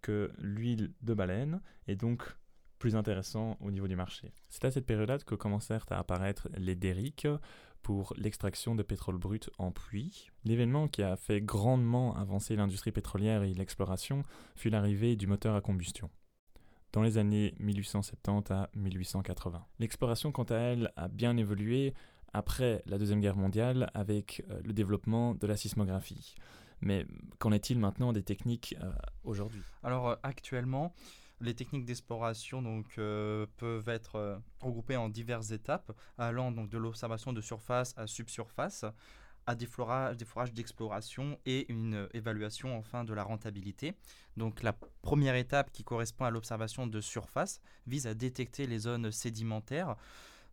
que 0.00 0.32
l'huile 0.38 0.94
de 1.02 1.12
baleine 1.12 1.60
et 1.86 1.94
donc 1.94 2.22
plus 2.82 2.96
intéressant 2.96 3.56
au 3.60 3.70
niveau 3.70 3.86
du 3.86 3.94
marché. 3.94 4.32
C'est 4.48 4.64
à 4.64 4.72
cette 4.72 4.86
période-là 4.86 5.18
que 5.18 5.36
commencèrent 5.36 5.86
à 5.90 6.00
apparaître 6.00 6.48
les 6.56 6.74
derricks 6.74 7.28
pour 7.80 8.12
l'extraction 8.16 8.74
de 8.74 8.82
pétrole 8.82 9.18
brut 9.18 9.50
en 9.58 9.70
puits. 9.70 10.30
L'événement 10.42 10.88
qui 10.88 11.04
a 11.04 11.14
fait 11.14 11.40
grandement 11.40 12.16
avancer 12.16 12.56
l'industrie 12.56 12.90
pétrolière 12.90 13.44
et 13.44 13.54
l'exploration 13.54 14.24
fut 14.56 14.68
l'arrivée 14.68 15.14
du 15.14 15.28
moteur 15.28 15.54
à 15.54 15.60
combustion 15.60 16.10
dans 16.92 17.02
les 17.02 17.18
années 17.18 17.54
1870 17.60 18.52
à 18.52 18.68
1880. 18.74 19.64
L'exploration, 19.78 20.32
quant 20.32 20.42
à 20.42 20.56
elle, 20.56 20.90
a 20.96 21.06
bien 21.06 21.36
évolué 21.36 21.94
après 22.32 22.82
la 22.86 22.98
Deuxième 22.98 23.20
Guerre 23.20 23.36
mondiale 23.36 23.92
avec 23.94 24.42
euh, 24.50 24.60
le 24.64 24.72
développement 24.72 25.36
de 25.36 25.46
la 25.46 25.56
sismographie. 25.56 26.34
Mais 26.80 27.06
qu'en 27.38 27.52
est-il 27.52 27.78
maintenant 27.78 28.12
des 28.12 28.24
techniques 28.24 28.74
euh, 28.82 28.90
aujourd'hui? 29.22 29.62
Alors 29.84 30.08
euh, 30.08 30.16
actuellement, 30.24 30.92
les 31.42 31.54
techniques 31.54 31.84
d'exploration 31.84 32.62
donc 32.62 32.86
euh, 32.98 33.46
peuvent 33.58 33.88
être 33.88 34.16
euh, 34.16 34.38
regroupées 34.60 34.96
en 34.96 35.08
diverses 35.08 35.50
étapes, 35.50 35.92
allant 36.16 36.52
de 36.52 36.78
l'observation 36.78 37.32
de 37.32 37.40
surface 37.40 37.94
à 37.96 38.06
subsurface, 38.06 38.84
à 39.46 39.56
des, 39.56 39.66
forages, 39.66 40.16
des 40.16 40.24
forages 40.24 40.52
d'exploration 40.52 41.38
et 41.44 41.70
une 41.70 42.08
évaluation 42.14 42.78
enfin 42.78 43.02
de 43.02 43.12
la 43.12 43.24
rentabilité. 43.24 43.94
Donc 44.36 44.62
la 44.62 44.72
première 45.02 45.34
étape 45.34 45.72
qui 45.72 45.82
correspond 45.82 46.24
à 46.24 46.30
l'observation 46.30 46.86
de 46.86 47.00
surface 47.00 47.60
vise 47.86 48.06
à 48.06 48.14
détecter 48.14 48.66
les 48.66 48.78
zones 48.78 49.10
sédimentaires 49.10 49.96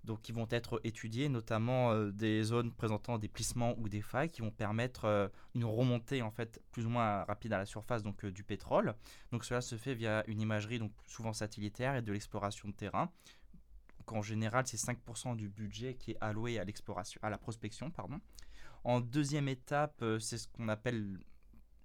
donc 0.10 0.22
qui 0.22 0.32
vont 0.32 0.48
être 0.50 0.82
étudiées, 0.84 1.30
notamment 1.30 1.92
euh, 1.92 2.12
des 2.12 2.42
zones 2.42 2.72
présentant 2.72 3.20
des 3.20 3.28
plissements 3.28 3.76
ou 3.78 3.88
des 3.90 4.02
failles 4.02 4.32
qui 4.32 4.42
vont 4.42 4.50
permettre 4.50 5.06
euh, 5.06 5.28
une 5.54 5.66
remontée 5.66 6.24
en 6.24 6.32
fait 6.32 6.60
plus 6.72 6.88
ou 6.88 6.90
moins 6.90 7.24
rapide 7.26 7.54
à 7.54 7.60
la 7.60 7.68
surface 7.68 8.02
donc 8.02 8.26
euh, 8.26 8.32
du 8.32 8.44
pétrole. 8.44 8.96
Donc 9.32 9.46
cela 9.46 9.62
se 9.62 9.76
fait 9.76 9.94
via 9.94 10.24
une 10.26 10.42
imagerie 10.42 10.80
donc 10.80 10.92
souvent 11.06 11.32
satellitaire 11.32 11.96
et 11.96 12.02
de 12.02 12.12
l'exploration 12.12 12.68
de 12.70 12.74
terrain. 12.74 13.12
en 14.08 14.24
général, 14.24 14.66
c'est 14.66 14.78
5% 14.78 15.36
du 15.36 15.48
budget 15.48 15.94
qui 15.94 16.12
est 16.12 16.18
alloué 16.22 16.58
à 16.58 16.64
l'exploration, 16.64 17.20
à 17.22 17.30
la 17.30 17.38
prospection, 17.38 17.92
pardon. 17.92 18.20
En 18.84 19.02
deuxième 19.02 19.48
étape, 19.48 20.04
c'est 20.20 20.40
ce 20.40 20.48
qu'on 20.48 20.70
appelle 20.70 21.20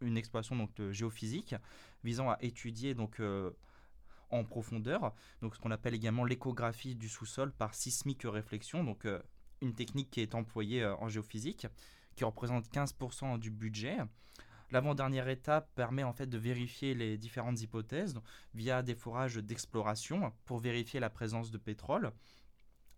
une 0.00 0.16
exploration 0.16 0.56
donc 0.56 0.70
géophysique 0.92 1.54
visant 2.02 2.30
à 2.30 2.38
étudier 2.40 2.94
donc 2.94 3.20
en 4.34 4.44
profondeur, 4.44 5.14
donc 5.40 5.54
ce 5.54 5.60
qu'on 5.60 5.70
appelle 5.70 5.94
également 5.94 6.24
l'échographie 6.24 6.94
du 6.94 7.08
sous-sol 7.08 7.52
par 7.52 7.74
sismique 7.74 8.22
réflexion, 8.24 8.84
donc 8.84 9.04
euh, 9.04 9.20
une 9.60 9.74
technique 9.74 10.10
qui 10.10 10.20
est 10.20 10.34
employée 10.34 10.82
euh, 10.82 10.96
en 10.96 11.08
géophysique, 11.08 11.66
qui 12.16 12.24
représente 12.24 12.68
15% 12.68 13.38
du 13.38 13.50
budget. 13.50 13.98
L'avant-dernière 14.70 15.28
étape 15.28 15.70
permet 15.74 16.02
en 16.02 16.12
fait 16.12 16.26
de 16.26 16.38
vérifier 16.38 16.94
les 16.94 17.16
différentes 17.16 17.60
hypothèses 17.60 18.18
via 18.54 18.82
des 18.82 18.94
forages 18.94 19.36
d'exploration 19.36 20.32
pour 20.46 20.58
vérifier 20.58 21.00
la 21.00 21.10
présence 21.10 21.50
de 21.50 21.58
pétrole. 21.58 22.12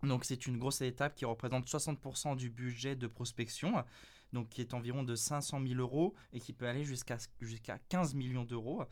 Donc 0.03 0.25
c'est 0.25 0.47
une 0.47 0.57
grosse 0.57 0.81
étape 0.81 1.15
qui 1.15 1.25
représente 1.25 1.67
60% 1.67 2.35
du 2.35 2.49
budget 2.49 2.95
de 2.95 3.07
prospection, 3.07 3.83
donc 4.33 4.49
qui 4.49 4.61
est 4.61 4.73
environ 4.73 5.03
de 5.03 5.15
500 5.15 5.61
000 5.67 5.79
euros 5.79 6.13
et 6.33 6.39
qui 6.39 6.53
peut 6.53 6.67
aller 6.67 6.83
jusqu'à 6.83 7.17
jusqu'à 7.41 7.79
15 7.89 8.13
millions 8.13 8.43
d'euros 8.43 8.83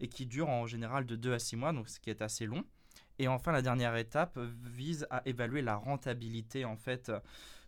et 0.00 0.08
qui 0.08 0.26
dure 0.26 0.48
en 0.48 0.66
général 0.66 1.06
de 1.06 1.16
2 1.16 1.32
à 1.32 1.38
6 1.38 1.56
mois, 1.56 1.72
donc 1.72 1.88
ce 1.88 2.00
qui 2.00 2.10
est 2.10 2.22
assez 2.22 2.46
long. 2.46 2.64
Et 3.18 3.28
enfin, 3.28 3.52
la 3.52 3.62
dernière 3.62 3.96
étape 3.96 4.38
vise 4.62 5.06
à 5.10 5.22
évaluer 5.26 5.62
la 5.62 5.76
rentabilité 5.76 6.64
en 6.64 6.76
fait 6.76 7.10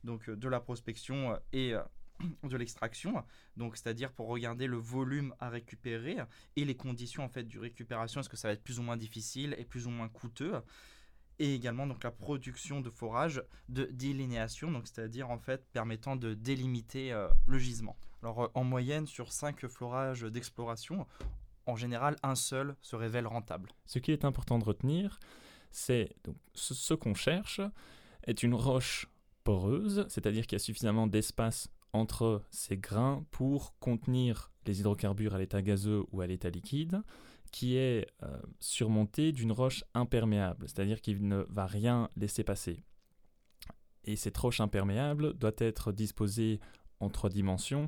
donc 0.05 0.29
de 0.29 0.49
la 0.49 0.61
prospection 0.61 1.39
et 1.53 1.75
de 2.43 2.57
l'extraction, 2.57 3.25
donc 3.57 3.77
c'est-à-dire 3.77 4.13
pour 4.13 4.29
regarder 4.29 4.67
le 4.67 4.77
volume 4.77 5.35
à 5.41 5.49
récupérer 5.49 6.17
et 6.57 6.65
les 6.65 6.77
conditions 6.77 7.25
en 7.25 7.29
fait 7.29 7.45
du 7.45 7.59
récupération, 7.59 8.21
est-ce 8.21 8.29
que 8.29 8.37
ça 8.37 8.49
va 8.49 8.55
être 8.55 8.63
plus 8.63 8.79
ou 8.79 8.83
moins 8.83 8.97
difficile 8.97 9.55
et 9.59 9.65
plus 9.65 9.87
ou 9.87 9.91
moins 9.91 10.09
coûteux, 10.09 10.55
et 11.39 11.55
également 11.55 11.87
donc 11.87 12.03
la 12.03 12.11
production 12.11 12.81
de 12.81 12.91
forage 12.91 13.43
de 13.69 13.85
délinéation, 13.85 14.71
donc 14.71 14.87
c'est-à-dire 14.87 15.31
en 15.31 15.39
fait 15.39 15.65
permettant 15.73 16.17
de 16.17 16.35
délimiter 16.35 17.13
euh, 17.13 17.29
le 17.47 17.59
gisement. 17.59 17.97
Alors 18.23 18.45
euh, 18.45 18.49
en 18.55 18.65
moyenne 18.65 19.07
sur 19.07 19.33
5 19.33 19.67
forages 19.69 20.23
d'exploration, 20.23 21.07
en 21.69 21.77
général, 21.77 22.17
un 22.23 22.35
seul 22.35 22.75
se 22.81 22.97
révèle 22.97 23.27
rentable. 23.27 23.71
Ce 23.87 23.99
qui 23.99 24.11
est 24.11 24.25
important 24.25 24.59
de 24.59 24.65
retenir, 24.65 25.21
c'est 25.71 26.17
donc 26.25 26.37
ce, 26.55 26.95
qu'on 26.95 27.15
cherche 27.15 27.61
est 28.27 28.43
une 28.43 28.55
roche 28.55 29.07
poreuse, 29.45 30.07
c'est-à-dire 30.09 30.47
qu'il 30.47 30.57
y 30.57 30.61
a 30.61 30.65
suffisamment 30.65 31.07
d'espace 31.07 31.69
entre 31.93 32.43
ces 32.51 32.79
grains 32.79 33.25
pour 33.31 33.79
contenir 33.81 34.51
les 34.67 34.81
hydrocarbures 34.81 35.35
à 35.35 35.39
l'état 35.39 35.63
gazeux 35.63 36.05
ou 36.11 36.23
à 36.23 36.27
l'état 36.27 36.51
liquide, 36.51 37.03
qui 37.53 37.77
est 37.77 38.07
euh, 38.23 38.39
surmontée 38.61 39.33
d'une 39.33 39.53
roche 39.53 39.85
imperméable, 39.95 40.67
c'est-à-dire 40.69 41.01
qu'il 41.03 41.29
ne 41.29 41.45
va 41.51 41.67
rien 41.67 42.09
laisser 42.17 42.45
passer. 42.45 42.83
Et 44.05 44.17
cette 44.17 44.37
roche 44.39 44.61
imperméable 44.61 45.35
doit 45.35 45.53
être 45.59 45.93
disposée 45.93 46.61
en 47.01 47.11
trois 47.11 47.31
dimensions 47.31 47.87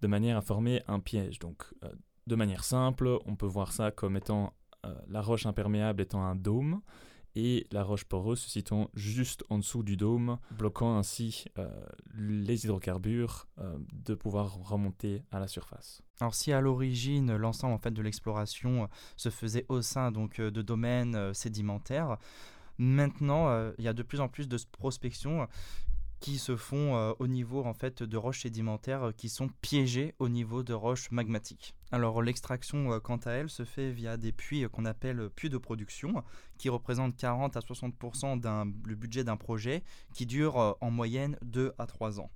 de 0.00 0.06
manière 0.06 0.36
à 0.36 0.40
former 0.40 0.82
un 0.86 1.00
piège. 1.00 1.40
Donc 1.40 1.64
euh, 1.82 1.92
de 2.28 2.36
manière 2.36 2.62
simple, 2.62 3.18
on 3.26 3.34
peut 3.34 3.46
voir 3.46 3.72
ça 3.72 3.90
comme 3.90 4.16
étant 4.16 4.54
euh, 4.86 4.94
la 5.08 5.22
roche 5.22 5.46
imperméable 5.46 6.02
étant 6.02 6.22
un 6.22 6.36
dôme 6.36 6.80
et 7.34 7.66
la 7.72 7.82
roche 7.82 8.04
poreuse 8.04 8.40
se 8.40 8.50
situant 8.50 8.90
juste 8.94 9.44
en 9.48 9.58
dessous 9.58 9.82
du 9.82 9.96
dôme, 9.96 10.38
bloquant 10.50 10.96
ainsi 10.96 11.44
euh, 11.58 11.68
les 12.14 12.64
hydrocarbures 12.64 13.46
euh, 13.58 13.76
de 13.92 14.14
pouvoir 14.14 14.54
remonter 14.54 15.22
à 15.30 15.38
la 15.38 15.48
surface. 15.48 16.02
Alors 16.20 16.34
si 16.34 16.52
à 16.52 16.60
l'origine 16.60 17.34
l'ensemble 17.36 17.74
en 17.74 17.78
fait 17.78 17.92
de 17.92 18.02
l'exploration 18.02 18.88
se 19.16 19.30
faisait 19.30 19.66
au 19.68 19.82
sein 19.82 20.12
donc 20.12 20.40
de 20.40 20.62
domaines 20.62 21.32
sédimentaires, 21.32 22.18
maintenant 22.76 23.72
il 23.78 23.84
y 23.84 23.88
a 23.88 23.92
de 23.92 24.02
plus 24.02 24.20
en 24.20 24.28
plus 24.28 24.48
de 24.48 24.58
prospection 24.72 25.48
qui 26.20 26.38
se 26.38 26.56
font 26.56 27.14
au 27.18 27.26
niveau 27.28 27.64
en 27.64 27.74
fait 27.74 28.02
de 28.02 28.16
roches 28.16 28.42
sédimentaires 28.42 29.12
qui 29.16 29.28
sont 29.28 29.48
piégées 29.60 30.14
au 30.18 30.28
niveau 30.28 30.62
de 30.62 30.72
roches 30.72 31.10
magmatiques. 31.12 31.77
Alors 31.90 32.20
l'extraction 32.22 32.92
euh, 32.92 33.00
quant 33.00 33.16
à 33.16 33.30
elle 33.30 33.48
se 33.48 33.64
fait 33.64 33.90
via 33.90 34.16
des 34.16 34.32
puits 34.32 34.68
qu'on 34.70 34.84
appelle 34.84 35.30
puits 35.30 35.48
de 35.48 35.56
production 35.56 36.22
qui 36.58 36.68
représentent 36.68 37.16
40 37.16 37.56
à 37.56 37.60
60% 37.60 38.70
du 38.86 38.96
budget 38.96 39.24
d'un 39.24 39.36
projet 39.36 39.82
qui 40.12 40.26
dure 40.26 40.76
en 40.80 40.90
moyenne 40.90 41.38
2 41.42 41.72
à 41.78 41.86
3 41.86 42.20
ans. 42.20 42.30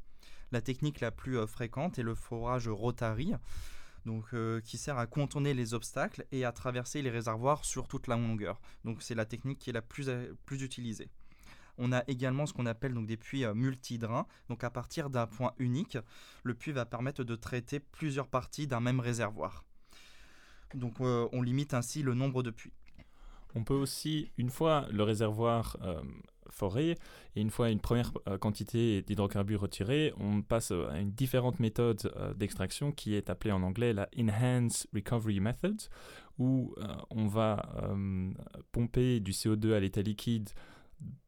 La 0.53 0.61
technique 0.61 1.01
la 1.01 1.11
plus 1.11 1.47
fréquente 1.47 1.99
est 1.99 2.03
le 2.03 2.15
forage 2.15 2.69
rotary 2.69 3.35
qui 4.65 4.79
sert 4.79 4.99
à 4.99 5.07
contourner 5.07 5.55
les 5.55 5.75
obstacles 5.75 6.27
et 6.33 6.45
à 6.45 6.53
traverser 6.53 7.03
les 7.03 7.11
réservoirs 7.11 7.65
sur 7.65 7.89
toute 7.89 8.09
la 8.09 8.17
longueur. 8.17 8.61
Donc 8.85 9.03
c'est 9.03 9.15
la 9.15 9.25
technique 9.25 9.59
qui 9.59 9.71
est 9.71 9.73
la 9.73 9.83
plus 9.83 10.63
utilisée. 10.63 11.09
On 11.79 11.93
a 11.93 12.05
également 12.07 12.47
ce 12.47 12.53
qu'on 12.53 12.67
appelle 12.67 12.95
des 13.07 13.17
puits 13.17 13.45
euh, 13.45 13.55
multidrains. 13.55 14.27
Donc 14.49 14.65
à 14.65 14.71
partir 14.71 15.11
d'un 15.11 15.27
point 15.27 15.53
unique, 15.59 15.99
le 16.43 16.55
puits 16.55 16.73
va 16.73 16.85
permettre 16.85 17.25
de 17.25 17.37
traiter 17.37 17.81
plusieurs 17.81 18.29
parties 18.29 18.67
d'un 18.67 18.81
même 18.81 19.01
réservoir. 19.01 19.65
Donc 20.75 21.01
euh, 21.01 21.29
on 21.33 21.43
limite 21.43 21.75
ainsi 21.75 22.03
le 22.03 22.15
nombre 22.15 22.43
de 22.43 22.51
puits. 22.51 22.73
On 23.55 23.65
peut 23.65 23.75
aussi, 23.75 24.31
une 24.39 24.49
fois 24.49 24.87
le 24.91 25.03
réservoir 25.03 25.77
euh, 25.83 26.01
foré 26.49 26.97
et 27.37 27.41
une 27.41 27.51
fois 27.51 27.69
une 27.69 27.81
première 27.81 28.13
quantité 28.41 29.03
d'hydrocarbures 29.03 29.61
retirée, 29.61 30.15
on 30.19 30.41
passe 30.41 30.71
à 30.71 30.99
une 30.99 31.13
différente 31.13 31.61
méthode 31.61 32.13
d'extraction 32.37 32.93
qui 32.93 33.15
est 33.15 33.29
appelée 33.29 33.53
en 33.53 33.63
anglais 33.63 33.93
la 33.93 34.09
Enhanced 34.19 34.87
Recovery 34.95 35.41
Method, 35.41 35.83
où 36.39 36.75
on 37.11 37.27
va 37.27 37.63
pomper 38.73 39.21
du 39.21 39.33
CO2 39.33 39.75
à 39.75 39.81
l'état 39.81 40.03
liquide 40.03 40.51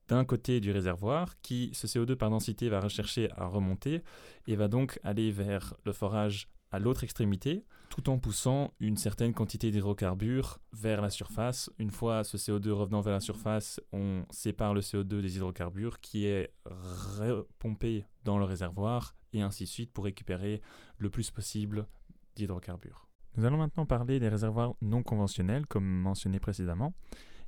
d'un 0.08 0.24
côté 0.24 0.60
du 0.60 0.70
réservoir, 0.70 1.40
qui 1.40 1.70
ce 1.72 1.86
CO2 1.86 2.16
par 2.16 2.30
densité 2.30 2.68
va 2.68 2.80
rechercher 2.80 3.30
à 3.36 3.46
remonter 3.46 4.02
et 4.46 4.56
va 4.56 4.68
donc 4.68 4.98
aller 5.02 5.30
vers 5.30 5.74
le 5.84 5.92
forage 5.92 6.48
à 6.70 6.78
l'autre 6.78 7.04
extrémité, 7.04 7.64
tout 7.88 8.10
en 8.10 8.18
poussant 8.18 8.74
une 8.80 8.96
certaine 8.96 9.32
quantité 9.32 9.70
d'hydrocarbures 9.70 10.58
vers 10.72 11.00
la 11.00 11.10
surface. 11.10 11.70
Une 11.78 11.92
fois 11.92 12.24
ce 12.24 12.36
CO2 12.36 12.70
revenant 12.70 13.00
vers 13.00 13.12
la 13.12 13.20
surface, 13.20 13.80
on 13.92 14.24
sépare 14.30 14.74
le 14.74 14.80
CO2 14.80 15.20
des 15.20 15.36
hydrocarbures 15.36 16.00
qui 16.00 16.26
est 16.26 16.52
repompé 16.64 18.04
dans 18.24 18.38
le 18.38 18.44
réservoir 18.44 19.14
et 19.32 19.42
ainsi 19.42 19.64
de 19.64 19.68
suite 19.68 19.92
pour 19.92 20.04
récupérer 20.04 20.60
le 20.98 21.10
plus 21.10 21.30
possible 21.30 21.86
d'hydrocarbures. 22.34 23.06
Nous 23.36 23.44
allons 23.44 23.58
maintenant 23.58 23.86
parler 23.86 24.18
des 24.18 24.28
réservoirs 24.28 24.74
non 24.80 25.02
conventionnels, 25.02 25.66
comme 25.66 25.86
mentionné 25.86 26.40
précédemment. 26.40 26.92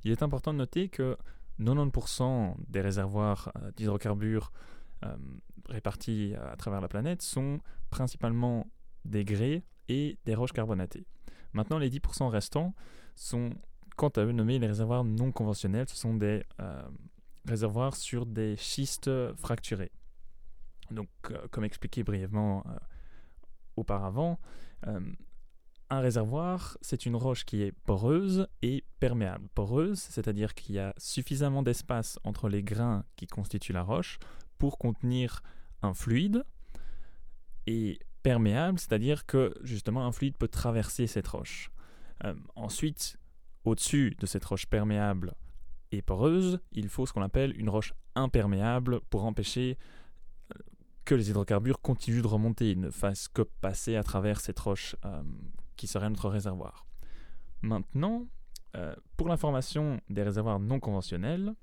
Il 0.03 0.11
est 0.11 0.23
important 0.23 0.53
de 0.53 0.59
noter 0.59 0.89
que 0.89 1.17
90% 1.59 2.55
des 2.67 2.81
réservoirs 2.81 3.51
euh, 3.57 3.71
d'hydrocarbures 3.71 4.51
euh, 5.05 5.15
répartis 5.69 6.33
à 6.35 6.55
travers 6.55 6.81
la 6.81 6.87
planète 6.87 7.21
sont 7.21 7.59
principalement 7.89 8.67
des 9.05 9.25
grès 9.25 9.63
et 9.89 10.17
des 10.25 10.35
roches 10.35 10.53
carbonatées. 10.53 11.05
Maintenant, 11.53 11.77
les 11.77 11.89
10% 11.89 12.27
restants 12.27 12.73
sont, 13.15 13.51
quant 13.95 14.09
à 14.09 14.21
eux, 14.21 14.31
nommés 14.31 14.59
les 14.59 14.67
réservoirs 14.67 15.03
non 15.03 15.31
conventionnels. 15.31 15.87
Ce 15.89 15.95
sont 15.95 16.13
des 16.13 16.43
euh, 16.59 16.81
réservoirs 17.45 17.95
sur 17.95 18.25
des 18.25 18.55
schistes 18.57 19.09
fracturés. 19.35 19.91
Donc, 20.91 21.09
euh, 21.31 21.47
comme 21.51 21.63
expliqué 21.63 22.03
brièvement 22.03 22.63
euh, 22.67 22.77
auparavant, 23.75 24.39
euh, 24.87 24.99
un 25.89 25.99
réservoir, 25.99 26.77
c'est 26.81 27.05
une 27.05 27.15
roche 27.15 27.45
qui 27.45 27.61
est 27.61 27.71
poreuse 27.71 28.47
et 28.61 28.83
perméable. 28.99 29.47
Poreuse, 29.55 29.99
c'est-à-dire 29.99 30.53
qu'il 30.53 30.75
y 30.75 30.79
a 30.79 30.93
suffisamment 30.97 31.63
d'espace 31.63 32.19
entre 32.23 32.49
les 32.49 32.63
grains 32.63 33.05
qui 33.15 33.27
constituent 33.27 33.73
la 33.73 33.83
roche 33.83 34.19
pour 34.57 34.77
contenir 34.77 35.41
un 35.81 35.93
fluide, 35.93 36.43
et 37.67 37.99
perméable, 38.23 38.79
c'est-à-dire 38.79 39.25
que 39.25 39.53
justement 39.61 40.07
un 40.07 40.11
fluide 40.11 40.35
peut 40.37 40.47
traverser 40.47 41.05
cette 41.05 41.27
roche. 41.27 41.71
Euh, 42.23 42.33
ensuite, 42.55 43.17
au-dessus 43.65 44.15
de 44.19 44.25
cette 44.25 44.45
roche 44.45 44.65
perméable 44.65 45.35
et 45.91 46.01
poreuse, 46.01 46.59
il 46.71 46.89
faut 46.89 47.05
ce 47.05 47.13
qu'on 47.13 47.21
appelle 47.21 47.57
une 47.59 47.69
roche 47.69 47.93
imperméable 48.15 49.01
pour 49.09 49.25
empêcher 49.25 49.77
euh, 50.51 50.59
que 51.05 51.13
les 51.13 51.29
hydrocarbures 51.29 51.81
continuent 51.81 52.21
de 52.21 52.27
remonter, 52.27 52.75
ne 52.75 52.89
fassent 52.89 53.27
que 53.27 53.43
passer 53.43 53.95
à 53.95 54.03
travers 54.03 54.39
cette 54.39 54.59
roche 54.59 54.95
euh, 55.05 55.21
qui 55.77 55.87
serait 55.87 56.09
notre 56.09 56.29
réservoir. 56.29 56.85
Maintenant, 57.61 58.27
euh, 58.75 58.95
pour 59.15 59.29
l'information 59.29 60.01
des 60.09 60.23
réservoirs 60.23 60.59
non 60.59 60.79
conventionnels, 60.79 61.53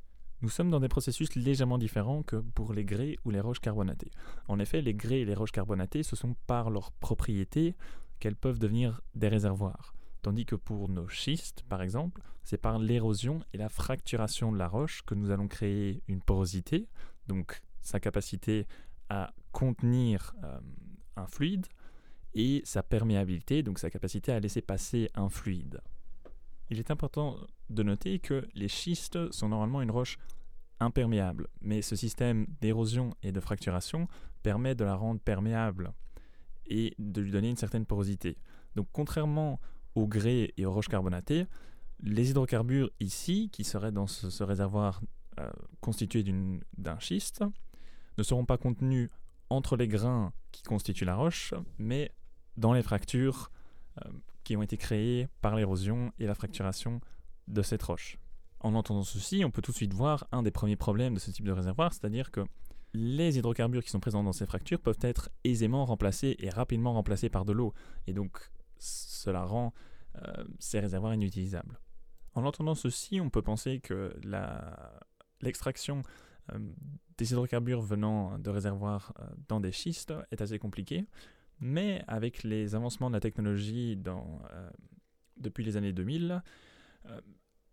nous 0.41 0.49
sommes 0.49 0.71
dans 0.71 0.81
des 0.81 0.89
processus 0.89 1.35
légèrement 1.37 1.79
différents 1.79 2.23
que 2.23 2.37
pour 2.37 2.73
les 2.73 2.85
grès 2.85 3.17
ou 3.25 3.31
les 3.31 3.41
roches 3.41 3.61
carbonatées. 3.61 4.11
En 4.49 4.59
effet, 4.59 4.83
les 4.83 4.95
grès 4.95 5.21
et 5.21 5.25
les 5.25 5.35
roches 5.35 5.53
carbonatées, 5.53 6.03
ce 6.03 6.17
sont 6.17 6.35
par 6.47 6.71
leur 6.71 6.93
propriété 6.93 7.77
qu'elles 8.19 8.37
peuvent 8.37 8.59
devenir 8.59 9.01
des 9.15 9.29
réservoirs. 9.29 9.95
Tandis 10.23 10.47
que 10.47 10.57
pour 10.57 10.89
nos 10.89 11.09
schistes, 11.09 11.63
par 11.69 11.83
exemple, 11.83 12.23
c'est 12.43 12.59
par 12.59 12.79
l'érosion 12.79 13.41
et 13.53 13.59
la 13.59 13.69
fracturation 13.69 14.53
de 14.53 14.59
la 14.59 14.69
roche 14.69 15.03
que 15.03 15.15
nous 15.15 15.31
allons 15.31 15.49
créer 15.49 16.03
une 16.09 16.21
porosité, 16.21 16.89
donc 17.27 17.63
sa 17.81 18.01
capacité 18.01 18.67
à 19.09 19.33
contenir 19.53 20.35
euh, 20.45 20.59
un 21.17 21.27
fluide, 21.27 21.67
et 22.35 22.63
sa 22.65 22.83
perméabilité, 22.83 23.63
donc 23.63 23.79
sa 23.79 23.91
capacité 23.91 24.33
à 24.33 24.41
laisser 24.41 24.63
passer 24.63 25.11
un 25.15 25.29
fluide. 25.29 25.81
Il 26.71 26.79
est 26.79 26.91
important 26.91 27.37
de 27.71 27.83
noter 27.83 28.19
que 28.19 28.47
les 28.55 28.69
schistes 28.69 29.31
sont 29.33 29.49
normalement 29.49 29.83
une 29.83 29.91
roche 29.91 30.19
imperméable, 30.81 31.49
mais 31.61 31.83
ce 31.83 31.97
système 31.97 32.47
d'érosion 32.61 33.15
et 33.23 33.33
de 33.33 33.41
fracturation 33.41 34.09
permet 34.43 34.75
de 34.75 34.85
la 34.85 34.97
rendre 34.97 35.21
perméable 35.21 35.93
et 36.67 36.95
de 36.99 37.21
lui 37.21 37.31
donner 37.31 37.51
une 37.51 37.57
certaine 37.57 37.87
porosité. 37.87 38.39
Donc 38.75 38.89
contrairement 38.93 39.61
aux 39.95 40.09
grès 40.09 40.53
et 40.57 40.67
aux 40.67 40.73
roches 40.73 40.89
carbonatées, 40.89 41.47
les 42.01 42.31
hydrocarbures 42.31 42.91
ici, 43.01 43.51
qui 43.53 43.65
seraient 43.65 43.93
dans 43.93 44.07
ce, 44.07 44.43
réservoir 44.43 45.01
euh, 45.39 45.51
constitué 45.81 46.25
d'un 46.77 46.99
schiste, 46.99 47.45
ne 48.19 48.23
seront 48.23 48.45
pas 48.45 48.59
contenus 48.59 49.11
entre 49.51 49.77
les 49.77 49.89
grains 49.89 50.33
qui 50.53 50.63
constituent 50.63 51.05
la 51.05 51.17
roche, 51.17 51.55
mais 51.79 52.11
dans 52.57 52.73
les 52.73 52.83
fractures 52.83 53.51
euh, 54.05 54.11
qui 54.45 54.57
ont 54.57 54.63
été 54.63 54.77
créées 54.77 55.29
par 55.41 55.57
l'érosion 55.57 56.13
et 56.19 56.27
la 56.27 56.35
fracturation 56.35 57.01
de 57.49 57.63
cette 57.63 57.83
roche. 57.83 58.19
En 58.61 58.75
entendant 58.75 59.03
ceci, 59.03 59.45
on 59.45 59.51
peut 59.51 59.63
tout 59.63 59.73
de 59.73 59.77
suite 59.77 59.95
voir 59.95 60.27
un 60.33 60.43
des 60.43 60.51
premiers 60.51 60.77
problèmes 60.77 61.15
de 61.15 61.19
ce 61.19 61.31
type 61.31 61.45
de 61.45 61.53
réservoir, 61.53 61.93
c'est-à-dire 61.93 62.31
que 62.31 62.41
les 62.93 63.39
hydrocarbures 63.39 63.83
qui 63.83 63.91
sont 63.91 64.01
présents 64.01 64.23
dans 64.23 64.33
ces 64.33 64.47
fractures 64.47 64.81
peuvent 64.81 64.99
être 65.01 65.31
aisément 65.43 65.85
remplacés 65.85 66.37
et 66.39 66.49
rapidement 66.49 66.93
remplacés 66.93 67.29
par 67.29 67.45
de 67.45 67.53
l'eau, 67.53 67.75
et 68.07 68.13
donc 68.13 68.51
cela 68.79 69.45
rend 69.45 69.75
euh, 70.17 70.45
ces 70.59 70.81
réservoirs 70.81 71.15
inutilisables. 71.15 71.81
En 72.35 72.45
entendant 72.45 72.75
ceci, 72.75 73.21
on 73.21 73.31
peut 73.31 73.43
penser 73.43 73.81
que 73.81 74.15
l'extraction 75.41 76.03
euh, 76.53 76.59
des 77.19 77.33
hydrocarbures 77.33 77.81
venant 77.81 78.39
de 78.39 78.51
réservoirs 78.51 79.13
dans 79.49 79.61
des 79.61 79.73
schistes 79.73 80.13
est 80.31 80.41
assez 80.41 80.59
compliquée, 80.59 81.07
mais 81.65 82.05
avec 82.07 82.43
les 82.43 82.75
avancements 82.75 83.09
de 83.09 83.15
la 83.15 83.21
technologie 83.21 83.99
euh, 84.07 84.71
depuis 85.39 85.65
les 85.65 85.79
années 85.79 85.95
2000, 85.95 86.43
euh, 87.07 87.21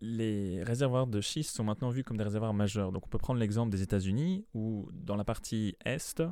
les 0.00 0.62
réservoirs 0.62 1.06
de 1.06 1.20
schiste 1.20 1.54
sont 1.54 1.62
maintenant 1.62 1.90
vus 1.90 2.02
comme 2.02 2.16
des 2.16 2.24
réservoirs 2.24 2.54
majeurs. 2.54 2.90
Donc 2.90 3.06
on 3.06 3.10
peut 3.10 3.18
prendre 3.18 3.38
l'exemple 3.38 3.70
des 3.70 3.82
États-Unis 3.82 4.46
où 4.54 4.88
dans 4.94 5.14
la 5.14 5.24
partie 5.24 5.76
est, 5.84 6.22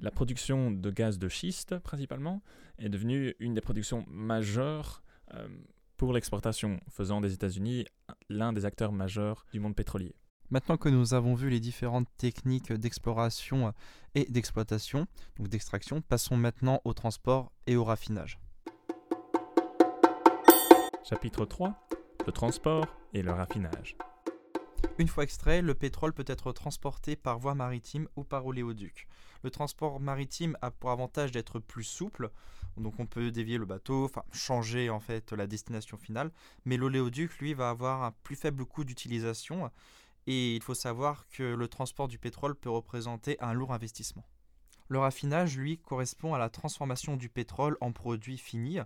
la 0.00 0.10
production 0.10 0.72
de 0.72 0.90
gaz 0.90 1.20
de 1.20 1.28
schiste 1.28 1.78
principalement 1.78 2.42
est 2.78 2.88
devenue 2.88 3.36
une 3.38 3.54
des 3.54 3.60
productions 3.60 4.04
majeures 4.08 5.04
euh, 5.34 5.46
pour 5.96 6.12
l'exportation, 6.12 6.80
faisant 6.90 7.20
des 7.20 7.32
États-Unis 7.32 7.86
l'un 8.28 8.52
des 8.52 8.64
acteurs 8.64 8.92
majeurs 8.92 9.46
du 9.52 9.60
monde 9.60 9.76
pétrolier. 9.76 10.16
Maintenant 10.50 10.78
que 10.78 10.88
nous 10.88 11.12
avons 11.12 11.34
vu 11.34 11.50
les 11.50 11.60
différentes 11.60 12.08
techniques 12.16 12.72
d'exploration 12.72 13.74
et 14.14 14.24
d'exploitation, 14.30 15.06
donc 15.36 15.48
d'extraction, 15.48 16.00
passons 16.00 16.38
maintenant 16.38 16.80
au 16.84 16.94
transport 16.94 17.52
et 17.66 17.76
au 17.76 17.84
raffinage. 17.84 18.38
Chapitre 21.04 21.44
3 21.44 21.74
Le 22.26 22.32
transport 22.32 22.86
et 23.12 23.20
le 23.20 23.30
raffinage. 23.30 23.98
Une 24.96 25.08
fois 25.08 25.22
extrait, 25.22 25.60
le 25.60 25.74
pétrole 25.74 26.14
peut 26.14 26.24
être 26.26 26.52
transporté 26.52 27.14
par 27.14 27.38
voie 27.38 27.54
maritime 27.54 28.08
ou 28.16 28.24
par 28.24 28.46
oléoduc. 28.46 29.06
Le 29.42 29.50
transport 29.50 30.00
maritime 30.00 30.56
a 30.62 30.70
pour 30.70 30.90
avantage 30.90 31.30
d'être 31.30 31.58
plus 31.58 31.84
souple, 31.84 32.30
donc 32.78 32.98
on 32.98 33.06
peut 33.06 33.30
dévier 33.30 33.58
le 33.58 33.66
bateau, 33.66 34.06
enfin 34.06 34.24
changer 34.32 34.88
en 34.88 34.98
fait 34.98 35.32
la 35.32 35.46
destination 35.46 35.98
finale, 35.98 36.32
mais 36.64 36.78
l'oléoduc 36.78 37.38
lui 37.38 37.52
va 37.52 37.68
avoir 37.68 38.02
un 38.02 38.12
plus 38.22 38.34
faible 38.34 38.64
coût 38.64 38.84
d'utilisation 38.84 39.70
et 40.28 40.54
il 40.54 40.62
faut 40.62 40.74
savoir 40.74 41.26
que 41.30 41.42
le 41.42 41.68
transport 41.68 42.06
du 42.06 42.18
pétrole 42.18 42.54
peut 42.54 42.68
représenter 42.68 43.40
un 43.40 43.54
lourd 43.54 43.72
investissement. 43.72 44.26
Le 44.88 44.98
raffinage 44.98 45.56
lui 45.56 45.78
correspond 45.78 46.34
à 46.34 46.38
la 46.38 46.50
transformation 46.50 47.16
du 47.16 47.30
pétrole 47.30 47.78
en 47.80 47.92
produits 47.92 48.36
finis 48.36 48.78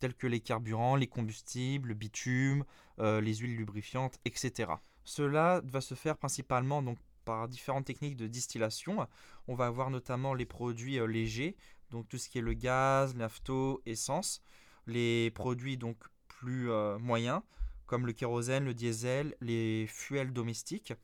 tels 0.00 0.14
que 0.14 0.26
les 0.26 0.40
carburants, 0.40 0.96
les 0.96 1.06
combustibles, 1.06 1.88
le 1.88 1.94
bitume, 1.94 2.66
euh, 2.98 3.22
les 3.22 3.36
huiles 3.36 3.56
lubrifiantes, 3.56 4.18
etc. 4.26 4.70
Cela 5.02 5.62
va 5.64 5.80
se 5.80 5.94
faire 5.94 6.18
principalement 6.18 6.84
par 7.24 7.48
différentes 7.48 7.86
techniques 7.86 8.16
de 8.16 8.26
distillation. 8.26 9.06
On 9.48 9.54
va 9.54 9.66
avoir 9.66 9.88
notamment 9.88 10.34
les 10.34 10.44
produits 10.44 10.98
euh, 10.98 11.06
légers, 11.06 11.56
donc 11.90 12.06
tout 12.06 12.18
ce 12.18 12.28
qui 12.28 12.36
est 12.36 12.42
le 12.42 12.52
gaz, 12.52 13.16
l'afto, 13.16 13.80
essence, 13.86 14.42
les 14.86 15.30
produits 15.30 15.78
donc 15.78 15.96
plus 16.28 16.70
euh, 16.70 16.98
moyens 16.98 17.40
comme 17.92 18.06
le 18.06 18.14
kérosène, 18.14 18.64
le 18.64 18.72
diesel, 18.72 19.36
les 19.42 19.86
fuels 19.86 20.32
domestiques 20.32 20.94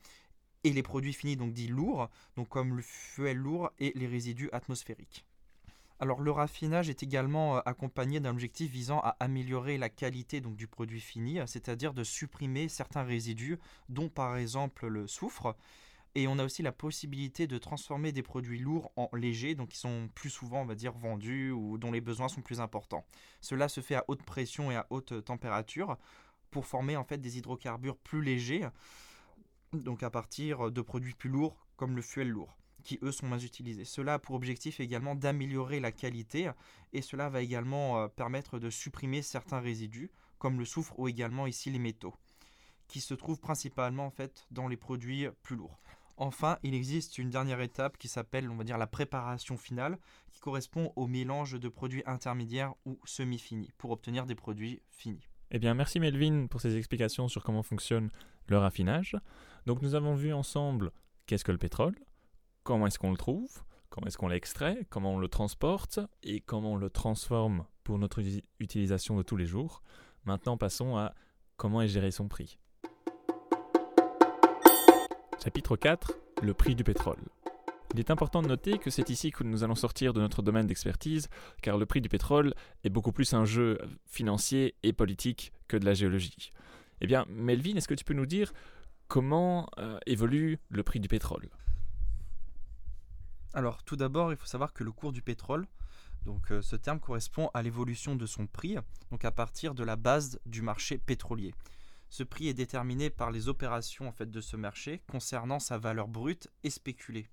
et 0.64 0.72
les 0.72 0.82
produits 0.82 1.12
finis 1.12 1.36
donc 1.36 1.52
dits 1.52 1.68
lourds, 1.68 2.08
donc 2.34 2.48
comme 2.48 2.74
le 2.74 2.80
fuel 2.80 3.36
lourd 3.36 3.70
et 3.78 3.92
les 3.94 4.06
résidus 4.06 4.48
atmosphériques. 4.52 5.26
Alors 6.00 6.22
le 6.22 6.30
raffinage 6.30 6.88
est 6.88 7.02
également 7.02 7.58
euh, 7.58 7.60
accompagné 7.66 8.20
d'un 8.20 8.30
objectif 8.30 8.70
visant 8.70 9.00
à 9.00 9.18
améliorer 9.20 9.76
la 9.76 9.90
qualité 9.90 10.40
donc, 10.40 10.56
du 10.56 10.66
produit 10.66 11.02
fini, 11.02 11.40
c'est-à-dire 11.44 11.92
de 11.92 12.04
supprimer 12.04 12.70
certains 12.70 13.02
résidus, 13.02 13.58
dont 13.90 14.08
par 14.08 14.38
exemple 14.38 14.86
le 14.86 15.06
soufre, 15.06 15.56
Et 16.14 16.26
on 16.26 16.38
a 16.38 16.44
aussi 16.44 16.62
la 16.62 16.72
possibilité 16.72 17.46
de 17.46 17.58
transformer 17.58 18.12
des 18.12 18.22
produits 18.22 18.58
lourds 18.58 18.92
en 18.96 19.10
légers, 19.12 19.54
donc 19.54 19.68
qui 19.68 19.78
sont 19.78 20.08
plus 20.14 20.30
souvent, 20.30 20.62
on 20.62 20.66
va 20.66 20.74
dire, 20.74 20.92
vendus 20.92 21.50
ou 21.50 21.76
dont 21.76 21.92
les 21.92 22.00
besoins 22.00 22.28
sont 22.28 22.40
plus 22.40 22.60
importants. 22.60 23.04
Cela 23.42 23.68
se 23.68 23.82
fait 23.82 23.96
à 23.96 24.04
haute 24.08 24.22
pression 24.22 24.70
et 24.70 24.76
à 24.76 24.86
haute 24.88 25.22
température 25.22 25.98
pour 26.50 26.66
former 26.66 26.96
en 26.96 27.04
fait 27.04 27.18
des 27.18 27.38
hydrocarbures 27.38 27.96
plus 27.96 28.22
légers, 28.22 28.68
donc 29.72 30.02
à 30.02 30.10
partir 30.10 30.70
de 30.70 30.80
produits 30.80 31.14
plus 31.14 31.30
lourds 31.30 31.56
comme 31.76 31.96
le 31.96 32.02
fuel 32.02 32.28
lourd 32.28 32.54
qui 32.84 32.98
eux 33.02 33.12
sont 33.12 33.26
moins 33.26 33.38
utilisés. 33.38 33.84
Cela 33.84 34.14
a 34.14 34.18
pour 34.18 34.36
objectif 34.36 34.80
également 34.80 35.14
d'améliorer 35.14 35.80
la 35.80 35.92
qualité 35.92 36.50
et 36.92 37.02
cela 37.02 37.28
va 37.28 37.42
également 37.42 37.98
euh, 37.98 38.08
permettre 38.08 38.58
de 38.58 38.70
supprimer 38.70 39.20
certains 39.20 39.60
résidus 39.60 40.10
comme 40.38 40.58
le 40.58 40.64
soufre 40.64 40.98
ou 40.98 41.08
également 41.08 41.46
ici 41.46 41.70
les 41.70 41.80
métaux 41.80 42.14
qui 42.88 43.00
se 43.00 43.14
trouvent 43.14 43.40
principalement 43.40 44.12
dans 44.50 44.66
les 44.66 44.76
produits 44.76 45.26
plus 45.42 45.56
lourds. 45.56 45.78
Enfin, 46.16 46.58
il 46.64 46.74
existe 46.74 47.18
une 47.18 47.30
dernière 47.30 47.60
étape 47.60 47.96
qui 47.96 48.08
s'appelle, 48.08 48.50
on 48.50 48.56
va 48.56 48.64
dire, 48.64 48.78
la 48.78 48.88
préparation 48.88 49.56
finale, 49.56 49.98
qui 50.32 50.40
correspond 50.40 50.92
au 50.96 51.06
mélange 51.06 51.60
de 51.60 51.68
produits 51.68 52.02
intermédiaires 52.06 52.74
ou 52.86 52.98
semi-finis 53.04 53.70
pour 53.78 53.92
obtenir 53.92 54.26
des 54.26 54.34
produits 54.34 54.82
finis. 54.90 55.28
Eh 55.50 55.58
bien, 55.58 55.74
merci 55.74 55.98
Melvin 55.98 56.46
pour 56.46 56.60
ces 56.60 56.76
explications 56.76 57.28
sur 57.28 57.42
comment 57.42 57.62
fonctionne 57.62 58.10
le 58.48 58.58
raffinage. 58.58 59.16
Donc, 59.64 59.80
nous 59.80 59.94
avons 59.94 60.14
vu 60.14 60.32
ensemble 60.32 60.92
qu'est-ce 61.26 61.44
que 61.44 61.52
le 61.52 61.58
pétrole, 61.58 61.94
comment 62.64 62.86
est-ce 62.86 62.98
qu'on 62.98 63.10
le 63.10 63.16
trouve, 63.16 63.62
comment 63.88 64.06
est-ce 64.06 64.18
qu'on 64.18 64.28
l'extrait, 64.28 64.86
comment 64.90 65.14
on 65.14 65.18
le 65.18 65.28
transporte 65.28 66.00
et 66.22 66.40
comment 66.40 66.72
on 66.72 66.76
le 66.76 66.90
transforme 66.90 67.64
pour 67.82 67.98
notre 67.98 68.22
utilisation 68.60 69.16
de 69.16 69.22
tous 69.22 69.36
les 69.36 69.46
jours. 69.46 69.82
Maintenant, 70.24 70.58
passons 70.58 70.96
à 70.96 71.14
comment 71.56 71.80
est 71.80 71.88
géré 71.88 72.10
son 72.10 72.28
prix. 72.28 72.58
Chapitre 75.42 75.76
4 75.76 76.12
Le 76.42 76.52
prix 76.52 76.74
du 76.74 76.84
pétrole. 76.84 77.16
Il 77.94 78.00
est 78.00 78.10
important 78.10 78.42
de 78.42 78.48
noter 78.48 78.78
que 78.78 78.90
c'est 78.90 79.08
ici 79.08 79.30
que 79.30 79.44
nous 79.44 79.64
allons 79.64 79.74
sortir 79.74 80.12
de 80.12 80.20
notre 80.20 80.42
domaine 80.42 80.66
d'expertise, 80.66 81.28
car 81.62 81.78
le 81.78 81.86
prix 81.86 82.00
du 82.00 82.08
pétrole 82.08 82.54
est 82.84 82.90
beaucoup 82.90 83.12
plus 83.12 83.32
un 83.32 83.44
jeu 83.44 83.78
financier 84.06 84.74
et 84.82 84.92
politique 84.92 85.52
que 85.68 85.76
de 85.76 85.86
la 85.86 85.94
géologie. 85.94 86.52
Eh 87.00 87.06
bien, 87.06 87.24
Melvin, 87.30 87.76
est-ce 87.76 87.88
que 87.88 87.94
tu 87.94 88.04
peux 88.04 88.14
nous 88.14 88.26
dire 88.26 88.52
comment 89.06 89.68
euh, 89.78 89.98
évolue 90.06 90.58
le 90.68 90.82
prix 90.82 91.00
du 91.00 91.08
pétrole? 91.08 91.48
Alors, 93.54 93.82
tout 93.82 93.96
d'abord, 93.96 94.32
il 94.32 94.36
faut 94.36 94.46
savoir 94.46 94.74
que 94.74 94.84
le 94.84 94.92
cours 94.92 95.12
du 95.12 95.22
pétrole, 95.22 95.66
donc 96.26 96.52
euh, 96.52 96.60
ce 96.60 96.76
terme 96.76 97.00
correspond 97.00 97.50
à 97.54 97.62
l'évolution 97.62 98.16
de 98.16 98.26
son 98.26 98.46
prix, 98.46 98.76
donc 99.10 99.24
à 99.24 99.30
partir 99.30 99.74
de 99.74 99.82
la 99.82 99.96
base 99.96 100.38
du 100.44 100.60
marché 100.60 100.98
pétrolier. 100.98 101.54
Ce 102.10 102.22
prix 102.22 102.48
est 102.48 102.54
déterminé 102.54 103.10
par 103.10 103.30
les 103.30 103.48
opérations 103.48 104.08
en 104.08 104.12
fait 104.12 104.30
de 104.30 104.40
ce 104.40 104.56
marché 104.56 105.02
concernant 105.10 105.58
sa 105.58 105.78
valeur 105.78 106.08
brute 106.08 106.48
et 106.64 106.70
spéculée. 106.70 107.28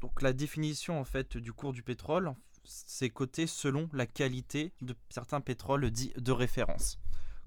Donc 0.00 0.22
la 0.22 0.32
définition 0.32 1.00
en 1.00 1.04
fait 1.04 1.36
du 1.36 1.52
cours 1.52 1.72
du 1.72 1.82
pétrole, 1.82 2.34
c'est 2.64 3.10
coté 3.10 3.46
selon 3.46 3.88
la 3.92 4.06
qualité 4.06 4.72
de 4.80 4.94
certains 5.08 5.40
pétroles 5.40 5.90
dits 5.90 6.12
de 6.16 6.32
référence, 6.32 6.98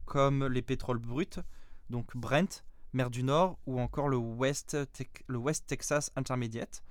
comme 0.06 0.48
les 0.48 0.62
pétroles 0.62 1.00
bruts, 1.00 1.40
donc 1.90 2.16
Brent, 2.16 2.64
mer 2.94 3.10
du 3.10 3.24
Nord 3.24 3.58
ou 3.66 3.80
encore 3.80 4.10
le 4.10 4.18
West, 4.18 4.78
Texas 5.68 6.12
Intermediate, 6.16 6.84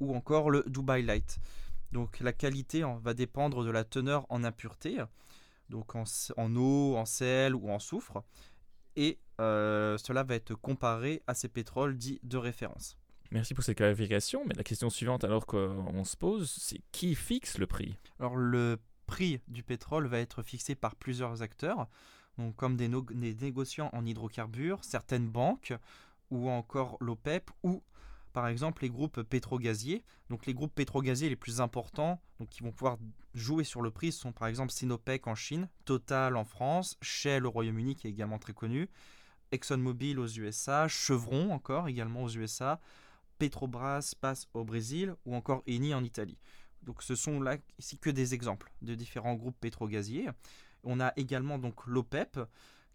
ou 0.00 0.14
encore 0.14 0.50
le 0.50 0.62
Dubai 0.66 1.02
Light. 1.02 1.38
Donc 1.92 2.20
la 2.20 2.32
qualité 2.32 2.84
va 3.02 3.14
dépendre 3.14 3.64
de 3.64 3.70
la 3.70 3.84
teneur 3.84 4.26
en 4.28 4.44
impureté, 4.44 5.02
donc 5.70 5.94
en, 5.96 6.04
eau, 6.56 6.96
en 6.96 7.06
sel 7.06 7.54
ou 7.54 7.70
en 7.70 7.78
soufre, 7.78 8.22
et 8.96 9.18
euh, 9.40 9.96
cela 9.98 10.22
va 10.22 10.34
être 10.34 10.54
comparé 10.54 11.22
à 11.26 11.34
ces 11.34 11.48
pétroles 11.48 11.96
dits 11.96 12.20
de 12.22 12.36
référence. 12.36 12.98
Merci 13.30 13.52
pour 13.52 13.62
ces 13.62 13.74
clarifications, 13.74 14.44
mais 14.46 14.54
la 14.54 14.64
question 14.64 14.88
suivante 14.88 15.24
alors 15.24 15.44
qu'on 15.44 16.04
se 16.04 16.16
pose, 16.16 16.50
c'est 16.50 16.80
qui 16.92 17.14
fixe 17.14 17.58
le 17.58 17.66
prix? 17.66 17.98
Alors 18.18 18.36
le 18.36 18.78
prix 19.06 19.40
du 19.48 19.62
pétrole 19.62 20.06
va 20.06 20.18
être 20.18 20.42
fixé 20.42 20.74
par 20.74 20.96
plusieurs 20.96 21.42
acteurs, 21.42 21.88
donc 22.38 22.56
comme 22.56 22.76
des, 22.76 22.88
négociants 22.88 23.90
en 23.92 24.06
hydrocarbures, 24.06 24.82
certaines 24.82 25.28
banques, 25.28 25.74
ou 26.30 26.48
encore 26.48 26.96
l'OPEP, 27.00 27.50
ou 27.62 27.82
par 28.32 28.48
exemple 28.48 28.82
les 28.82 28.90
groupes 28.90 29.22
pétrogaziers. 29.22 30.04
Donc 30.30 30.46
les 30.46 30.54
groupes 30.54 30.74
pétrogaziers 30.74 31.28
les 31.28 31.36
plus 31.36 31.60
importants 31.60 32.20
donc, 32.38 32.48
qui 32.48 32.62
vont 32.62 32.70
pouvoir 32.70 32.98
jouer 33.34 33.64
sur 33.64 33.82
le 33.82 33.90
prix 33.90 34.12
sont 34.12 34.32
par 34.32 34.48
exemple 34.48 34.72
Sinopec 34.72 35.26
en 35.26 35.34
Chine, 35.34 35.68
Total 35.84 36.36
en 36.36 36.44
France, 36.44 36.96
Shell 37.02 37.46
au 37.46 37.50
Royaume-Uni 37.50 37.94
qui 37.94 38.06
est 38.06 38.10
également 38.10 38.38
très 38.38 38.52
connu, 38.52 38.88
ExxonMobil 39.52 40.18
aux 40.18 40.28
USA, 40.28 40.88
Chevron 40.88 41.50
encore 41.50 41.88
également 41.88 42.22
aux 42.22 42.30
USA, 42.30 42.80
Petrobras 43.38 44.14
passe 44.20 44.48
au 44.54 44.64
Brésil 44.64 45.14
ou 45.24 45.34
encore 45.34 45.62
Eni 45.66 45.94
en 45.94 46.04
Italie. 46.04 46.38
Donc 46.82 47.02
ce 47.02 47.14
sont 47.14 47.40
là 47.40 47.56
ici 47.78 47.98
que 47.98 48.10
des 48.10 48.34
exemples 48.34 48.70
de 48.82 48.94
différents 48.94 49.34
groupes 49.34 49.58
pétrogaziers. 49.60 50.28
On 50.84 51.00
a 51.00 51.12
également 51.16 51.58
donc 51.58 51.86
l'OPEP 51.86 52.40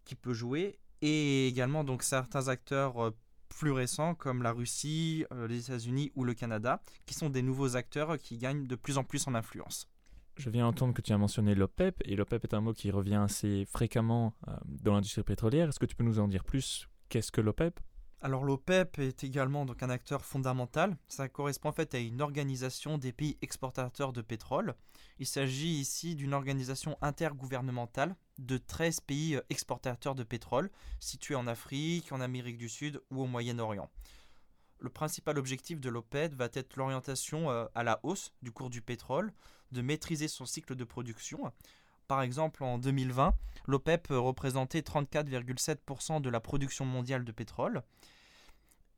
qui 0.06 0.16
peut 0.16 0.34
jouer 0.34 0.80
et 1.02 1.48
également 1.48 1.84
donc 1.84 2.04
certains 2.04 2.48
acteurs 2.48 3.04
euh, 3.04 3.12
plus 3.50 3.72
récents 3.72 4.16
comme 4.16 4.42
la 4.42 4.52
Russie, 4.52 5.26
euh, 5.32 5.48
les 5.48 5.66
États-Unis 5.66 6.12
ou 6.16 6.24
le 6.24 6.34
Canada, 6.34 6.82
qui 7.06 7.14
sont 7.14 7.30
des 7.30 7.42
nouveaux 7.42 7.76
acteurs 7.76 8.18
qui 8.18 8.38
gagnent 8.38 8.66
de 8.66 8.76
plus 8.76 8.98
en 8.98 9.04
plus 9.04 9.28
en 9.28 9.36
influence. 9.36 9.88
Je 10.38 10.50
viens 10.50 10.64
d'entendre 10.64 10.94
que 10.94 11.02
tu 11.02 11.14
as 11.14 11.18
mentionné 11.18 11.54
l'OPEP, 11.54 12.02
et 12.06 12.16
l'OPEP 12.16 12.46
est 12.46 12.54
un 12.56 12.62
mot 12.62 12.74
qui 12.74 12.90
revient 12.90 13.22
assez 13.24 13.66
fréquemment 13.66 14.34
euh, 14.48 14.56
dans 14.66 14.94
l'industrie 14.94 15.24
pétrolière. 15.24 15.70
Est-ce 15.70 15.80
que 15.80 15.86
tu 15.86 15.96
peux 15.96 16.04
nous 16.04 16.20
en 16.20 16.28
dire 16.28 16.44
plus? 16.44 16.88
Qu'est-ce 17.10 17.32
que 17.32 17.42
l'OPEP 17.42 17.80
alors 18.24 18.46
l'OPEP 18.46 19.00
est 19.00 19.26
également 19.26 19.66
donc 19.66 19.84
un 19.84 19.90
acteur 19.90 20.24
fondamental. 20.24 20.96
Ça 21.10 21.28
correspond 21.28 21.70
en 21.70 21.74
fait 21.74 21.94
à 21.94 22.00
une 22.00 22.22
organisation 22.22 22.98
des 22.98 23.12
pays 23.12 23.38
exportateurs 23.42 24.14
de 24.14 24.22
pétrole. 24.22 24.76
Il 25.20 25.28
s'agit 25.28 25.74
ici 25.74 26.16
d'une 26.16 26.34
organisation 26.34 26.98
intergouvernementale 27.02 28.16
de 28.38 28.58
13 28.58 29.02
pays 29.02 29.36
euh, 29.36 29.42
exportateurs 29.50 30.16
de 30.16 30.24
pétrole 30.24 30.72
situés 31.02 31.36
en 31.36 31.48
Afrique, 31.48 32.14
en 32.14 32.22
Amérique 32.22 32.58
du 32.58 32.70
Sud 32.70 33.02
ou 33.12 33.22
au 33.24 33.28
Moyen-Orient. 33.28 33.90
Le 34.80 34.90
principal 34.90 35.38
objectif 35.38 35.82
de 35.82 35.90
l'OPEP 35.90 36.34
va 36.34 36.48
être 36.54 36.78
l'orientation 36.78 37.52
euh, 37.52 37.66
à 37.76 37.84
la 37.84 38.00
hausse 38.04 38.32
du 38.42 38.54
cours 38.54 38.70
du 38.70 38.82
pétrole, 38.82 39.34
de 39.74 39.82
maîtriser 39.82 40.30
son 40.30 40.46
cycle 40.46 40.76
de 40.76 40.86
production. 40.86 41.52
Par 42.08 42.22
exemple, 42.22 42.64
en 42.64 42.78
2020, 42.78 43.34
l'OPEP 43.68 44.08
représentait 44.12 44.82
34,7% 44.82 46.22
de 46.22 46.30
la 46.30 46.40
production 46.40 46.86
mondiale 46.86 47.26
de 47.26 47.32
pétrole 47.34 47.84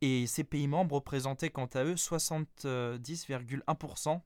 et 0.02 0.28
ces 0.28 0.44
pays 0.44 0.68
membres 0.68 0.96
représentaient 0.96 1.50
quant 1.50 1.70
à 1.74 1.84
eux 1.84 1.96
70,1% 1.96 4.22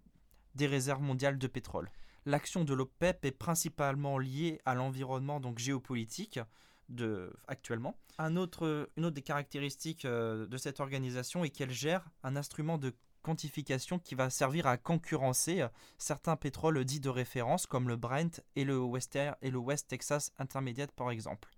des 0.56 0.68
réserves 0.68 1.02
mondiales 1.02 1.38
de 1.38 1.48
pétrole. 1.48 1.90
L'action 2.26 2.64
de 2.64 2.74
l'OPEP 2.74 3.26
est 3.26 3.32
principalement 3.32 4.18
liée 4.18 4.60
à 4.66 4.76
l'environnement 4.76 5.40
donc 5.40 5.60
géopolitique 5.60 6.40
actuellement. 7.48 7.96
Une 8.18 8.38
autre 8.38 8.90
des 8.98 9.22
caractéristiques 9.22 10.06
euh, 10.06 10.48
de 10.48 10.58
cette 10.58 10.80
organisation 10.80 11.44
est 11.44 11.50
qu'elle 11.50 11.72
gère 11.72 12.10
un 12.24 12.36
instrument 12.36 12.78
de 12.78 12.94
quantification 13.22 14.00
qui 14.00 14.16
va 14.16 14.30
servir 14.30 14.68
à 14.68 14.78
concurrencer 14.78 15.62
euh, 15.62 15.68
certains 15.98 16.36
pétroles 16.36 16.84
dits 16.84 17.00
de 17.00 17.10
référence 17.10 17.68
comme 17.68 17.88
le 17.88 17.96
Brent 17.96 18.42
et 18.56 18.64
le, 18.64 18.82
et 19.42 19.52
le 19.52 19.58
West 19.58 19.88
Texas 19.88 20.34
Intermediate 20.40 20.92
par 20.92 21.12
exemple 21.12 21.50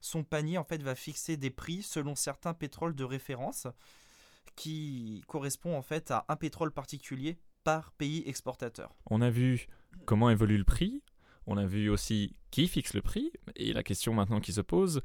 son 0.00 0.24
panier 0.24 0.58
en 0.58 0.64
fait 0.64 0.82
va 0.82 0.94
fixer 0.94 1.36
des 1.36 1.50
prix 1.50 1.82
selon 1.82 2.14
certains 2.14 2.54
pétroles 2.54 2.94
de 2.94 3.04
référence 3.04 3.66
qui 4.56 5.22
correspond 5.26 5.76
en 5.76 5.82
fait 5.82 6.10
à 6.10 6.24
un 6.28 6.36
pétrole 6.36 6.72
particulier 6.72 7.38
par 7.64 7.92
pays 7.92 8.22
exportateur. 8.26 8.94
On 9.10 9.20
a 9.20 9.30
vu 9.30 9.66
comment 10.06 10.30
évolue 10.30 10.58
le 10.58 10.64
prix, 10.64 11.02
on 11.46 11.56
a 11.56 11.66
vu 11.66 11.88
aussi 11.88 12.36
qui 12.50 12.68
fixe 12.68 12.94
le 12.94 13.02
prix, 13.02 13.32
et 13.56 13.72
la 13.72 13.82
question 13.82 14.14
maintenant 14.14 14.40
qui 14.40 14.52
se 14.52 14.60
pose, 14.60 15.02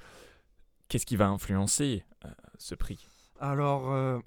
qu'est-ce 0.87 1.05
qui 1.05 1.15
va 1.15 1.27
influencer 1.27 2.03
euh, 2.23 2.29
ce 2.57 2.75
prix? 2.75 3.07
Alors, 3.39 3.91
euh, 3.91 4.19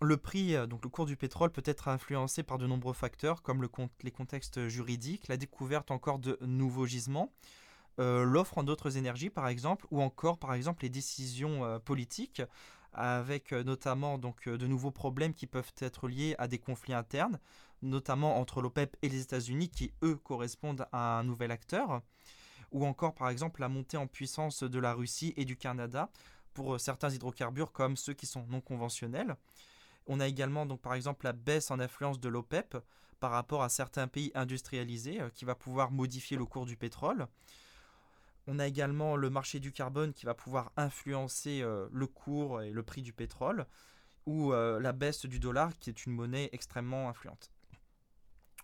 le 0.00 0.16
prix, 0.16 0.56
euh, 0.56 0.66
donc 0.66 0.82
le 0.82 0.90
cours 0.90 1.06
du 1.06 1.16
pétrole 1.16 1.50
peut 1.50 1.62
être 1.64 1.88
influencé 1.88 2.42
par 2.42 2.58
de 2.58 2.66
nombreux 2.66 2.94
facteurs 2.94 3.42
comme 3.42 3.62
le, 3.62 3.68
les 4.02 4.10
contextes 4.10 4.68
juridiques, 4.68 5.28
la 5.28 5.36
découverte 5.36 5.90
encore 5.90 6.18
de 6.18 6.38
nouveaux 6.42 6.86
gisements, 6.86 7.32
euh, 7.98 8.24
l'offre 8.24 8.58
en 8.58 8.62
d'autres 8.62 8.98
énergies 8.98 9.30
par 9.30 9.48
exemple, 9.48 9.86
ou 9.90 10.02
encore 10.02 10.38
par 10.38 10.52
exemple 10.52 10.82
les 10.82 10.90
décisions 10.90 11.64
euh, 11.64 11.78
politiques 11.78 12.42
avec 12.92 13.52
euh, 13.52 13.64
notamment 13.64 14.18
donc 14.18 14.48
de 14.48 14.66
nouveaux 14.66 14.90
problèmes 14.90 15.32
qui 15.32 15.46
peuvent 15.46 15.72
être 15.78 16.06
liés 16.06 16.34
à 16.38 16.46
des 16.46 16.58
conflits 16.58 16.92
internes, 16.92 17.38
notamment 17.80 18.38
entre 18.38 18.60
l'OPEP 18.60 18.96
et 19.00 19.08
les 19.08 19.22
États-Unis 19.22 19.70
qui 19.70 19.92
eux 20.02 20.16
correspondent 20.16 20.86
à 20.92 21.18
un 21.18 21.24
nouvel 21.24 21.50
acteur, 21.50 22.02
ou 22.70 22.84
encore 22.84 23.14
par 23.14 23.30
exemple 23.30 23.62
la 23.62 23.68
montée 23.68 23.96
en 23.96 24.06
puissance 24.06 24.62
de 24.62 24.78
la 24.78 24.92
Russie 24.92 25.32
et 25.38 25.46
du 25.46 25.56
Canada 25.56 26.10
pour 26.52 26.78
certains 26.78 27.10
hydrocarbures 27.10 27.72
comme 27.72 27.96
ceux 27.96 28.14
qui 28.14 28.26
sont 28.26 28.44
non 28.48 28.60
conventionnels. 28.60 29.36
On 30.06 30.20
a 30.20 30.28
également 30.28 30.66
donc 30.66 30.80
par 30.82 30.94
exemple 30.94 31.24
la 31.24 31.32
baisse 31.32 31.70
en 31.70 31.80
influence 31.80 32.20
de 32.20 32.28
l'OPEP 32.28 32.76
par 33.20 33.30
rapport 33.30 33.62
à 33.62 33.70
certains 33.70 34.06
pays 34.06 34.32
industrialisés 34.34 35.20
qui 35.34 35.46
va 35.46 35.54
pouvoir 35.54 35.90
modifier 35.90 36.36
le 36.36 36.44
cours 36.44 36.66
du 36.66 36.76
pétrole. 36.76 37.26
On 38.46 38.58
a 38.58 38.66
également 38.66 39.16
le 39.16 39.30
marché 39.30 39.60
du 39.60 39.72
carbone 39.72 40.12
qui 40.12 40.26
va 40.26 40.34
pouvoir 40.34 40.72
influencer 40.76 41.62
euh, 41.62 41.88
le 41.92 42.06
cours 42.06 42.62
et 42.62 42.70
le 42.70 42.82
prix 42.82 43.02
du 43.02 43.12
pétrole. 43.12 43.66
ou 44.26 44.52
euh, 44.52 44.80
la 44.80 44.92
baisse 44.92 45.24
du 45.24 45.38
dollar 45.38 45.76
qui 45.78 45.90
est 45.90 46.04
une 46.04 46.12
monnaie 46.12 46.48
extrêmement 46.52 47.08
influente. 47.08 47.52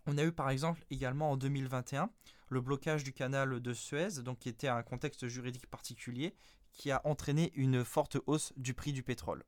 On 0.07 0.19
a 0.19 0.25
eu 0.25 0.33
par 0.33 0.51
exemple 0.51 0.85
également 0.91 1.31
en 1.31 1.37
2021 1.37 2.11
le 2.49 2.61
blocage 2.61 3.05
du 3.05 3.13
canal 3.13 3.61
de 3.61 3.73
Suez, 3.73 4.23
donc 4.23 4.41
qui 4.41 4.49
était 4.49 4.69
un 4.69 4.83
contexte 4.83 5.27
juridique 5.29 5.67
particulier, 5.69 6.35
qui 6.73 6.91
a 6.91 7.01
entraîné 7.05 7.53
une 7.55 7.85
forte 7.85 8.19
hausse 8.27 8.53
du 8.57 8.75
prix 8.75 8.93
du 8.93 9.03
pétrole, 9.03 9.45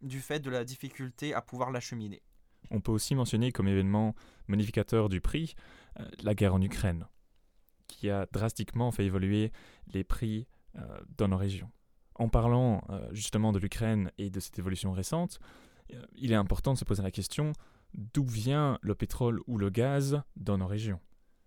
du 0.00 0.20
fait 0.20 0.40
de 0.40 0.50
la 0.50 0.64
difficulté 0.64 1.34
à 1.34 1.40
pouvoir 1.42 1.70
l'acheminer. 1.70 2.22
On 2.70 2.80
peut 2.80 2.92
aussi 2.92 3.14
mentionner 3.14 3.52
comme 3.52 3.68
événement 3.68 4.14
modificateur 4.48 5.08
du 5.08 5.20
prix 5.20 5.54
euh, 5.98 6.04
la 6.22 6.34
guerre 6.34 6.54
en 6.54 6.62
Ukraine, 6.62 7.06
qui 7.92 8.10
a 8.10 8.26
drastiquement 8.32 8.90
fait 8.90 9.04
évoluer 9.04 9.52
les 9.86 10.04
prix 10.04 10.46
euh, 10.76 10.80
dans 11.16 11.28
nos 11.28 11.36
régions. 11.36 11.70
En 12.14 12.28
parlant 12.28 12.82
euh, 12.90 13.08
justement 13.12 13.52
de 13.52 13.58
l'Ukraine 13.58 14.10
et 14.18 14.30
de 14.30 14.40
cette 14.40 14.58
évolution 14.58 14.92
récente, 14.92 15.38
il 16.14 16.32
est 16.32 16.36
important 16.36 16.72
de 16.72 16.78
se 16.78 16.86
poser 16.86 17.02
la 17.02 17.10
question 17.10 17.52
d'où 17.92 18.24
vient 18.24 18.78
le 18.80 18.94
pétrole 18.94 19.40
ou 19.46 19.58
le 19.58 19.68
gaz 19.68 20.22
dans 20.36 20.56
nos 20.56 20.66
régions? 20.66 21.00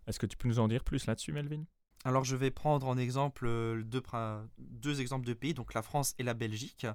Est-ce 0.05 0.19
que 0.19 0.27
tu 0.27 0.38
peux 0.38 0.47
nous 0.47 0.60
en 0.60 0.67
dire 0.67 0.84
plus 0.84 1.08
là-dessus, 1.08 1.31
Melvin? 1.31 1.63
Alors 2.03 2.23
je 2.23 2.36
vais 2.36 2.51
prendre 2.51 2.88
en 2.88 2.97
exemple 2.97 3.49
deux, 3.84 5.01
exemples 5.01 5.25
de 5.25 5.34
pays, 5.34 5.55
donc 5.55 5.73
la 5.73 5.81
France 5.81 6.13
et 6.19 6.23
la 6.23 6.36
Belgique. 6.36 6.86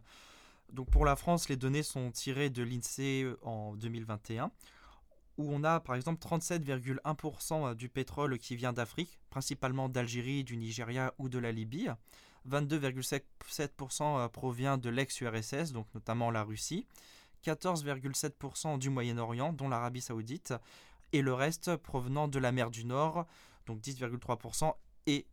Donc 0.73 0.89
pour 0.91 1.05
la 1.05 1.17
France, 1.17 1.49
les 1.49 1.57
données 1.57 1.83
sont 1.83 2.13
tirées 2.13 2.51
de 2.51 2.63
l'INSEE 2.63 3.27
en 3.43 3.75
2021 3.75 4.53
où 5.41 5.51
on 5.51 5.65
a 5.65 5.81
par 5.81 5.97
exemple 5.97 6.25
37,1% 6.25 7.75
du 7.75 7.89
pétrole 7.89 8.39
qui 8.39 8.57
vient 8.57 8.73
d'Afrique, 8.73 9.19
principalement 9.31 9.89
d'Algérie, 9.89 10.45
du 10.45 10.57
Nigeria 10.57 11.15
ou 11.19 11.29
de 11.29 11.39
la 11.39 11.51
Libye. 11.51 11.89
22,7% 12.49 14.29
provient 14.31 14.79
de 14.79 14.91
l'ex-URSS, 14.91 15.73
donc 15.73 15.87
notamment 15.95 16.31
la 16.31 16.43
Russie. 16.43 16.87
14,7% 17.45 18.79
du 18.79 18.91
Moyen-Orient, 18.91 19.53
dont 19.53 19.69
l'Arabie 19.69 20.03
saoudite. 20.03 20.55
Et 21.13 21.23
le 21.23 21.33
reste 21.33 21.77
provenant 21.77 22.29
de 22.29 22.39
la 22.39 22.53
mer 22.53 22.71
du 22.71 22.85
Nord, 22.85 23.27
donc 23.67 23.81
10,3%, 23.81 24.75
et 25.07 25.27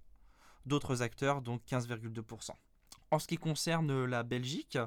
d'autres 0.65 1.01
acteurs, 1.01 1.41
donc 1.41 1.61
15,2%. 1.69 2.51
En 3.11 3.19
ce 3.19 3.27
qui 3.27 3.37
concerne 3.37 4.05
la 4.05 4.23
Belgique, 4.23 4.77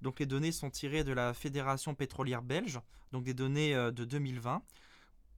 donc 0.00 0.20
les 0.20 0.26
données 0.26 0.52
sont 0.52 0.70
tirées 0.70 1.02
de 1.02 1.12
la 1.12 1.34
Fédération 1.34 1.94
pétrolière 1.94 2.42
belge, 2.42 2.78
donc 3.10 3.24
des 3.24 3.34
données 3.34 3.74
euh, 3.74 3.90
de 3.90 4.04
2020, 4.04 4.62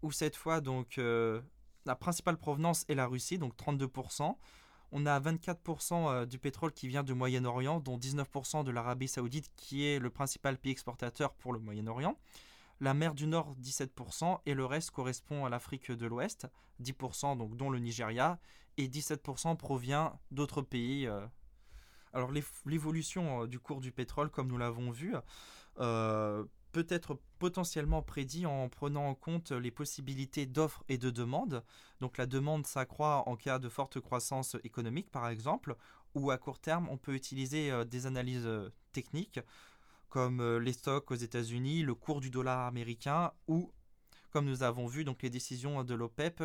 où 0.02 0.10
cette 0.10 0.36
fois 0.36 0.60
donc 0.60 0.98
euh, 0.98 1.40
la 1.86 1.94
principale 1.94 2.36
provenance 2.36 2.84
est 2.88 2.94
la 2.94 3.06
Russie, 3.06 3.38
donc 3.38 3.56
32%. 3.56 4.36
On 4.92 5.06
a 5.06 5.20
24% 5.20 5.92
euh, 5.92 6.26
du 6.26 6.38
pétrole 6.38 6.72
qui 6.72 6.88
vient 6.88 7.04
du 7.04 7.14
Moyen-Orient, 7.14 7.80
dont 7.80 7.96
19% 7.96 8.64
de 8.64 8.70
l'Arabie 8.70 9.08
saoudite 9.08 9.50
qui 9.56 9.86
est 9.86 9.98
le 9.98 10.10
principal 10.10 10.58
pays 10.58 10.72
exportateur 10.72 11.32
pour 11.34 11.52
le 11.52 11.58
Moyen-Orient. 11.58 12.18
La 12.80 12.92
mer 12.92 13.14
du 13.14 13.26
Nord 13.26 13.54
17% 13.62 14.40
et 14.44 14.52
le 14.52 14.66
reste 14.66 14.90
correspond 14.90 15.46
à 15.46 15.48
l'Afrique 15.48 15.90
de 15.90 16.06
l'Ouest, 16.06 16.46
10% 16.82 17.38
donc 17.38 17.56
dont 17.56 17.70
le 17.70 17.78
Nigeria 17.78 18.38
et 18.76 18.88
17% 18.88 19.56
provient 19.56 20.18
d'autres 20.30 20.60
pays 20.60 21.08
alors 22.16 22.32
l'évolution 22.64 23.42
euh, 23.42 23.46
du 23.46 23.60
cours 23.60 23.80
du 23.80 23.92
pétrole, 23.92 24.30
comme 24.30 24.48
nous 24.48 24.56
l'avons 24.56 24.90
vu, 24.90 25.14
euh, 25.80 26.44
peut 26.72 26.86
être 26.88 27.20
potentiellement 27.38 28.02
prédit 28.02 28.46
en 28.46 28.70
prenant 28.70 29.06
en 29.06 29.14
compte 29.14 29.52
les 29.52 29.70
possibilités 29.70 30.46
d'offres 30.46 30.82
et 30.88 30.96
de 30.96 31.10
demande. 31.10 31.62
Donc 32.00 32.16
la 32.16 32.24
demande 32.24 32.66
s'accroît 32.66 33.28
en 33.28 33.36
cas 33.36 33.58
de 33.58 33.68
forte 33.68 34.00
croissance 34.00 34.56
économique, 34.64 35.10
par 35.10 35.28
exemple, 35.28 35.76
ou 36.14 36.30
à 36.30 36.38
court 36.38 36.58
terme, 36.58 36.88
on 36.90 36.96
peut 36.96 37.14
utiliser 37.14 37.70
euh, 37.70 37.84
des 37.84 38.06
analyses 38.06 38.48
techniques 38.92 39.40
comme 40.08 40.58
les 40.58 40.72
stocks 40.72 41.10
aux 41.10 41.16
États-Unis, 41.16 41.82
le 41.82 41.94
cours 41.94 42.20
du 42.20 42.30
dollar 42.30 42.66
américain, 42.66 43.32
ou, 43.48 43.70
comme 44.30 44.46
nous 44.46 44.62
avons 44.62 44.86
vu, 44.86 45.04
donc 45.04 45.22
les 45.22 45.28
décisions 45.28 45.84
de 45.84 45.94
l'OPEP, 45.94 46.42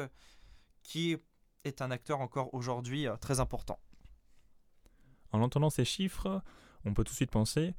qui 0.83 1.15
est 1.63 1.81
un 1.81 1.91
acteur 1.91 2.19
encore 2.19 2.53
aujourd'hui 2.53 3.05
très 3.21 3.39
important. 3.39 3.79
En 5.31 5.41
entendant 5.41 5.69
ces 5.69 5.85
chiffres, 5.85 6.41
on 6.85 6.93
peut 6.93 7.03
tout 7.03 7.11
de 7.11 7.15
suite 7.15 7.31
penser 7.31 7.73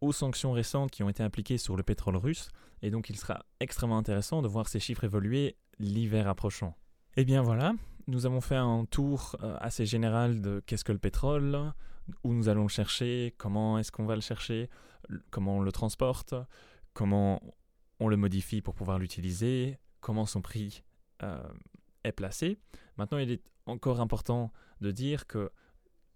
aux 0.00 0.12
sanctions 0.12 0.52
récentes 0.52 0.90
qui 0.90 1.02
ont 1.02 1.08
été 1.08 1.22
appliquées 1.22 1.58
sur 1.58 1.76
le 1.76 1.82
pétrole 1.82 2.16
russe, 2.16 2.48
et 2.82 2.90
donc 2.90 3.08
il 3.08 3.16
sera 3.16 3.44
extrêmement 3.60 3.98
intéressant 3.98 4.42
de 4.42 4.48
voir 4.48 4.68
ces 4.68 4.80
chiffres 4.80 5.04
évoluer 5.04 5.56
l'hiver 5.78 6.28
approchant. 6.28 6.76
Et 7.16 7.22
eh 7.22 7.24
bien 7.24 7.42
voilà, 7.42 7.72
nous 8.06 8.26
avons 8.26 8.42
fait 8.42 8.56
un 8.56 8.84
tour 8.84 9.36
euh, 9.42 9.56
assez 9.60 9.86
général 9.86 10.42
de 10.42 10.62
qu'est-ce 10.66 10.84
que 10.84 10.92
le 10.92 10.98
pétrole, 10.98 11.72
où 12.24 12.34
nous 12.34 12.48
allons 12.48 12.64
le 12.64 12.68
chercher, 12.68 13.34
comment 13.38 13.78
est-ce 13.78 13.90
qu'on 13.90 14.04
va 14.04 14.14
le 14.14 14.20
chercher, 14.20 14.68
comment 15.30 15.56
on 15.56 15.60
le 15.60 15.72
transporte, 15.72 16.34
comment 16.92 17.40
on 17.98 18.08
le 18.08 18.16
modifie 18.16 18.60
pour 18.60 18.74
pouvoir 18.74 18.98
l'utiliser, 18.98 19.78
comment 20.00 20.26
son 20.26 20.42
prix 20.42 20.84
euh, 21.22 21.42
est 22.04 22.12
placé. 22.12 22.58
Maintenant, 22.96 23.18
il 23.18 23.30
est 23.30 23.42
encore 23.64 24.00
important 24.00 24.52
de 24.80 24.90
dire 24.90 25.26
que 25.26 25.50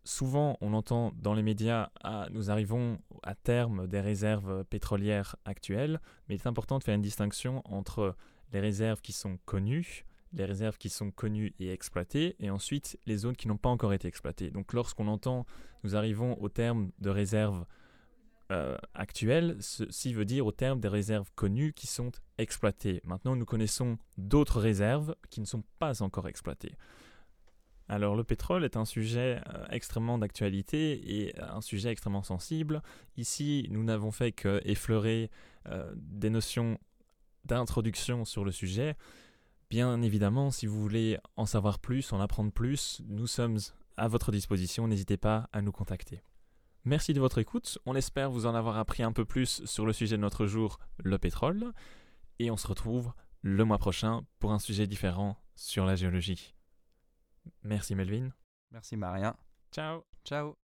souvent 0.04 0.56
on 0.60 0.72
entend 0.72 1.12
dans 1.16 1.34
les 1.34 1.42
médias 1.42 1.90
ah, 2.02 2.28
nous 2.30 2.50
arrivons 2.50 2.98
à 3.22 3.34
terme 3.34 3.86
des 3.86 4.00
réserves 4.00 4.64
pétrolières 4.64 5.36
actuelles, 5.44 6.00
mais 6.28 6.34
il 6.36 6.38
est 6.38 6.46
important 6.46 6.78
de 6.78 6.84
faire 6.84 6.94
une 6.94 7.02
distinction 7.02 7.62
entre 7.64 8.16
les 8.52 8.60
réserves 8.60 9.00
qui 9.00 9.12
sont 9.12 9.38
connues, 9.44 10.04
les 10.32 10.44
réserves 10.44 10.78
qui 10.78 10.88
sont 10.88 11.10
connues 11.10 11.54
et 11.58 11.72
exploitées, 11.72 12.36
et 12.38 12.50
ensuite 12.50 12.98
les 13.06 13.16
zones 13.16 13.36
qui 13.36 13.48
n'ont 13.48 13.56
pas 13.56 13.68
encore 13.68 13.92
été 13.92 14.08
exploitées. 14.08 14.50
Donc 14.50 14.72
lorsqu'on 14.72 15.08
entend 15.08 15.46
nous 15.82 15.96
arrivons 15.96 16.40
au 16.40 16.48
terme 16.48 16.90
de 16.98 17.10
réserves 17.10 17.64
euh, 18.50 18.76
actuelles, 18.94 19.56
ceci 19.60 20.12
veut 20.12 20.24
dire 20.24 20.44
au 20.44 20.52
terme 20.52 20.80
des 20.80 20.88
réserves 20.88 21.30
connues 21.36 21.72
qui 21.72 21.86
sont 21.86 22.10
exploitées. 22.38 23.00
Maintenant 23.04 23.36
nous 23.36 23.44
connaissons 23.44 23.98
d'autres 24.18 24.60
réserves 24.60 25.14
qui 25.30 25.40
ne 25.40 25.46
sont 25.46 25.62
pas 25.78 26.02
encore 26.02 26.28
exploitées. 26.28 26.74
Alors 27.90 28.14
le 28.14 28.22
pétrole 28.22 28.64
est 28.64 28.76
un 28.76 28.85
sujet 28.85 29.40
euh, 29.53 29.66
extrêmement 29.68 30.16
d'actualité 30.16 31.24
et 31.24 31.35
un 31.40 31.61
sujet 31.61 31.90
extrêmement 31.90 32.22
sensible. 32.22 32.83
Ici, 33.16 33.66
nous 33.72 33.83
n'avons 33.83 34.12
fait 34.12 34.31
qu'effleurer 34.31 35.29
euh, 35.66 35.92
des 35.96 36.31
notions 36.31 36.79
d'introduction 37.44 38.24
sur 38.24 38.44
le 38.44 38.53
sujet. 38.53 38.94
Bien 39.70 40.03
évidemment, 40.03 40.53
si 40.53 40.66
vous 40.66 40.81
voulez 40.81 41.18
en 41.35 41.46
savoir 41.46 41.81
plus, 41.81 42.12
en 42.12 42.20
apprendre 42.20 42.53
plus, 42.53 43.03
nous 43.09 43.26
sommes 43.26 43.59
à 43.96 44.07
votre 44.07 44.31
disposition. 44.31 44.87
N'hésitez 44.87 45.16
pas 45.16 45.48
à 45.53 45.61
nous 45.61 45.72
contacter. 45.72 46.22
Merci 46.85 47.12
de 47.12 47.18
votre 47.18 47.38
écoute. 47.38 47.79
On 47.87 47.96
espère 47.96 48.31
vous 48.31 48.46
en 48.46 48.55
avoir 48.55 48.79
appris 48.79 49.03
un 49.03 49.11
peu 49.11 49.24
plus 49.24 49.64
sur 49.64 49.85
le 49.85 49.92
sujet 49.92 50.16
de 50.16 50.22
notre 50.22 50.46
jour, 50.46 50.79
le 50.98 51.18
pétrole. 51.18 51.72
Et 52.38 52.53
on 52.53 52.57
se 52.57 52.68
retrouve 52.68 53.12
le 53.42 53.64
mois 53.64 53.79
prochain 53.79 54.22
pour 54.38 54.53
un 54.53 54.61
sujet 54.61 54.87
différent 54.87 55.42
sur 55.57 55.87
la 55.87 55.96
géologie. 55.96 56.55
Merci 57.62 57.94
Melvin. 57.94 58.31
Merci 58.70 58.96
Marien. 58.96 59.37
Ciao. 59.72 60.05
Ciao. 60.24 60.57